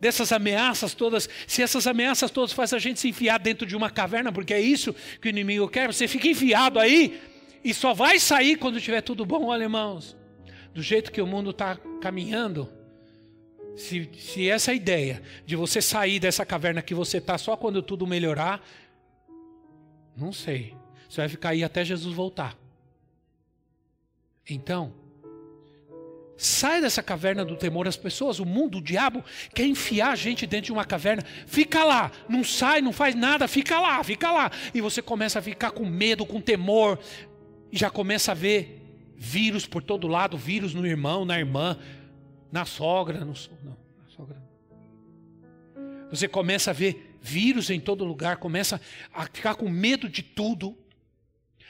dessas 0.00 0.32
ameaças 0.32 0.94
todas, 0.94 1.28
se 1.46 1.62
essas 1.62 1.86
ameaças 1.86 2.30
todas 2.30 2.52
fazem 2.52 2.76
a 2.76 2.80
gente 2.80 3.00
se 3.00 3.08
enfiar 3.08 3.38
dentro 3.38 3.66
de 3.66 3.76
uma 3.76 3.90
caverna, 3.90 4.32
porque 4.32 4.54
é 4.54 4.60
isso 4.60 4.94
que 5.20 5.28
o 5.28 5.30
inimigo 5.30 5.68
quer, 5.68 5.86
você 5.92 6.06
fica 6.06 6.28
enfiado 6.28 6.78
aí 6.78 7.20
e 7.64 7.74
só 7.74 7.92
vai 7.92 8.18
sair 8.18 8.56
quando 8.56 8.80
tiver 8.80 9.00
tudo 9.00 9.26
bom, 9.26 9.46
olha 9.46 9.64
irmãos. 9.64 10.16
Do 10.72 10.82
jeito 10.82 11.10
que 11.10 11.20
o 11.20 11.26
mundo 11.26 11.50
está 11.50 11.76
caminhando, 12.00 12.68
se, 13.76 14.08
se 14.18 14.48
essa 14.48 14.72
ideia 14.72 15.22
de 15.44 15.56
você 15.56 15.80
sair 15.80 16.20
dessa 16.20 16.44
caverna 16.46 16.82
que 16.82 16.94
você 16.94 17.18
está 17.18 17.36
só 17.36 17.56
quando 17.56 17.82
tudo 17.82 18.06
melhorar, 18.06 18.62
não 20.16 20.32
sei. 20.32 20.74
Você 21.08 21.20
vai 21.20 21.28
ficar 21.28 21.50
aí 21.50 21.64
até 21.64 21.84
Jesus 21.84 22.14
voltar. 22.14 22.56
Então, 24.48 24.92
sai 26.38 26.80
dessa 26.80 27.02
caverna 27.02 27.44
do 27.44 27.56
temor. 27.56 27.86
As 27.86 27.96
pessoas, 27.96 28.38
o 28.38 28.46
mundo, 28.46 28.78
o 28.78 28.82
diabo, 28.82 29.22
quer 29.54 29.66
enfiar 29.66 30.12
a 30.12 30.16
gente 30.16 30.46
dentro 30.46 30.66
de 30.66 30.72
uma 30.72 30.86
caverna. 30.86 31.22
Fica 31.46 31.84
lá, 31.84 32.10
não 32.28 32.42
sai, 32.42 32.80
não 32.80 32.92
faz 32.92 33.14
nada, 33.14 33.46
fica 33.46 33.78
lá, 33.78 34.02
fica 34.02 34.30
lá. 34.30 34.50
E 34.72 34.80
você 34.80 35.02
começa 35.02 35.40
a 35.40 35.42
ficar 35.42 35.72
com 35.72 35.84
medo, 35.84 36.24
com 36.24 36.40
temor. 36.40 36.98
E 37.70 37.76
já 37.76 37.90
começa 37.90 38.32
a 38.32 38.34
ver 38.34 38.76
vírus 39.14 39.66
por 39.66 39.82
todo 39.82 40.06
lado 40.06 40.38
vírus 40.38 40.72
no 40.72 40.86
irmão, 40.86 41.24
na 41.26 41.38
irmã 41.38 41.76
na 42.50 42.64
sogra, 42.64 43.20
no, 43.20 43.34
não, 43.62 43.76
na 44.02 44.08
sogra. 44.08 44.42
Você 46.10 46.26
começa 46.26 46.70
a 46.70 46.74
ver 46.74 47.16
vírus 47.20 47.70
em 47.70 47.78
todo 47.78 48.04
lugar, 48.04 48.38
começa 48.38 48.80
a 49.12 49.26
ficar 49.26 49.54
com 49.54 49.68
medo 49.68 50.08
de 50.08 50.22
tudo. 50.22 50.76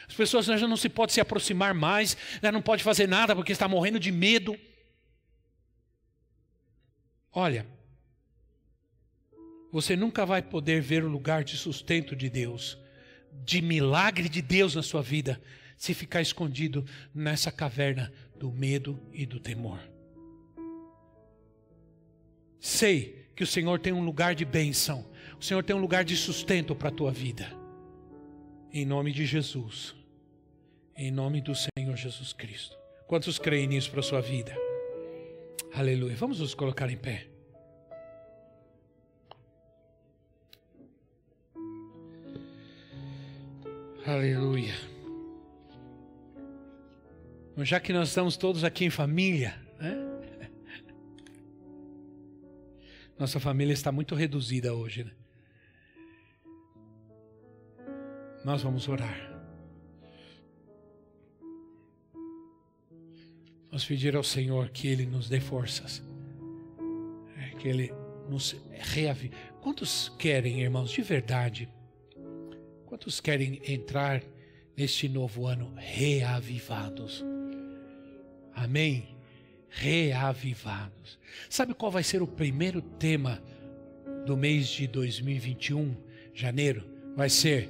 As 0.07 0.14
pessoas 0.14 0.46
já 0.46 0.68
não 0.68 0.76
se 0.76 0.88
pode 0.88 1.12
se 1.12 1.20
aproximar 1.20 1.74
mais, 1.74 2.16
já 2.42 2.53
não 2.53 2.62
pode 2.62 2.84
fazer 2.84 3.09
nada 3.09 3.34
porque 3.34 3.53
está 3.53 3.66
morrendo 3.66 3.99
de 3.99 4.12
medo. 4.12 4.59
Olha, 7.32 7.66
você 9.70 9.96
nunca 9.96 10.24
vai 10.24 10.40
poder 10.42 10.80
ver 10.80 11.05
o 11.05 11.09
lugar 11.09 11.44
de 11.44 11.57
sustento 11.57 12.16
de 12.16 12.30
Deus, 12.30 12.78
de 13.44 13.61
milagre 13.61 14.28
de 14.28 14.40
Deus 14.40 14.74
na 14.74 14.82
sua 14.82 15.03
vida, 15.03 15.40
se 15.76 15.94
ficar 15.94 16.22
escondido 16.22 16.84
nessa 17.14 17.53
caverna 17.53 18.12
do 18.36 18.51
medo 18.51 19.01
e 19.12 19.26
do 19.26 19.38
temor. 19.38 19.80
Sei 22.59 23.30
que 23.36 23.44
o 23.44 23.46
Senhor 23.46 23.78
tem 23.78 23.92
um 23.92 24.05
lugar 24.05 24.34
de 24.34 24.44
bênção, 24.44 25.07
o 25.38 25.44
Senhor 25.44 25.62
tem 25.62 25.76
um 25.76 25.80
lugar 25.80 26.05
de 26.05 26.16
sustento 26.16 26.74
para 26.74 26.88
a 26.88 26.92
tua 26.92 27.12
vida. 27.12 27.57
Em 28.70 28.84
nome 28.84 29.12
de 29.12 29.24
Jesus, 29.24 29.94
em 30.94 31.10
nome 31.10 31.40
do 31.40 31.54
Senhor 31.54 31.96
Jesus 31.96 32.34
Cristo. 32.34 32.76
Quantos 33.06 33.38
creem 33.38 33.66
nisso 33.66 33.90
para 33.90 34.00
a 34.00 34.02
sua 34.02 34.20
vida? 34.20 34.54
Aleluia. 35.72 36.14
Vamos 36.16 36.40
nos 36.40 36.54
colocar 36.54 36.90
em 36.90 36.98
pé. 36.98 37.28
Aleluia. 44.04 44.74
Já 47.58 47.80
que 47.80 47.92
nós 47.92 48.08
estamos 48.08 48.36
todos 48.36 48.64
aqui 48.64 48.84
em 48.84 48.90
família, 48.90 49.58
né? 49.80 49.96
Nossa 53.18 53.40
família 53.40 53.72
está 53.72 53.90
muito 53.90 54.14
reduzida 54.14 54.74
hoje. 54.74 55.04
Né? 55.04 55.12
Nós 58.45 58.62
vamos 58.62 58.89
orar. 58.89 59.28
Vamos 63.68 63.84
pedir 63.84 64.16
ao 64.16 64.24
Senhor 64.24 64.70
que 64.70 64.89
Ele 64.89 65.05
nos 65.05 65.28
dê 65.28 65.41
forças, 65.41 66.03
é, 67.36 67.57
que 67.57 67.68
Ele 67.68 67.93
nos 68.28 68.57
reavive. 68.70 69.34
Quantos 69.61 70.09
querem, 70.18 70.62
irmãos, 70.62 70.91
de 70.91 71.03
verdade? 71.03 71.68
Quantos 72.86 73.20
querem 73.20 73.61
entrar 73.66 74.22
neste 74.76 75.09
novo 75.09 75.47
ano 75.47 75.74
reavivados? 75.76 77.24
Amém? 78.55 79.16
Reavivados. 79.68 81.18
Sabe 81.51 81.74
qual 81.74 81.93
vai 81.93 82.03
ser 82.03 82.22
o 82.22 82.26
primeiro 82.26 82.80
tema 82.80 83.43
do 84.24 84.36
mês 84.36 84.68
de 84.68 84.86
2021, 84.86 85.95
janeiro? 86.32 86.84
Vai 87.14 87.28
ser 87.28 87.68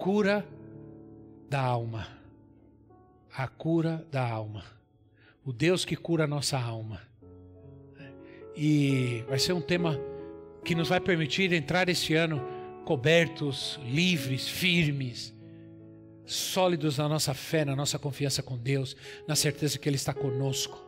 cura 0.00 0.46
da 1.48 1.60
alma. 1.60 2.08
A 3.36 3.46
cura 3.46 4.04
da 4.10 4.26
alma. 4.26 4.64
O 5.44 5.52
Deus 5.52 5.84
que 5.84 5.94
cura 5.94 6.24
a 6.24 6.26
nossa 6.26 6.58
alma. 6.58 7.02
E 8.56 9.22
vai 9.28 9.38
ser 9.38 9.52
um 9.52 9.60
tema 9.60 10.00
que 10.64 10.74
nos 10.74 10.88
vai 10.88 11.00
permitir 11.00 11.52
entrar 11.52 11.88
este 11.88 12.14
ano 12.14 12.42
cobertos, 12.84 13.78
livres, 13.84 14.48
firmes, 14.48 15.34
sólidos 16.24 16.98
na 16.98 17.08
nossa 17.08 17.34
fé, 17.34 17.64
na 17.64 17.76
nossa 17.76 17.98
confiança 17.98 18.42
com 18.42 18.56
Deus, 18.56 18.96
na 19.28 19.36
certeza 19.36 19.78
que 19.78 19.88
Ele 19.88 19.96
está 19.96 20.14
conosco. 20.14 20.78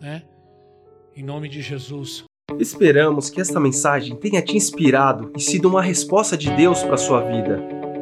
Né? 0.00 0.24
Em 1.14 1.22
nome 1.22 1.48
de 1.48 1.62
Jesus. 1.62 2.24
Esperamos 2.58 3.30
que 3.30 3.40
esta 3.40 3.60
mensagem 3.60 4.16
tenha 4.16 4.42
te 4.42 4.56
inspirado 4.56 5.32
e 5.36 5.40
sido 5.40 5.68
uma 5.68 5.82
resposta 5.82 6.36
de 6.36 6.50
Deus 6.50 6.82
para 6.82 6.94
a 6.94 6.98
sua 6.98 7.20
vida. 7.20 7.87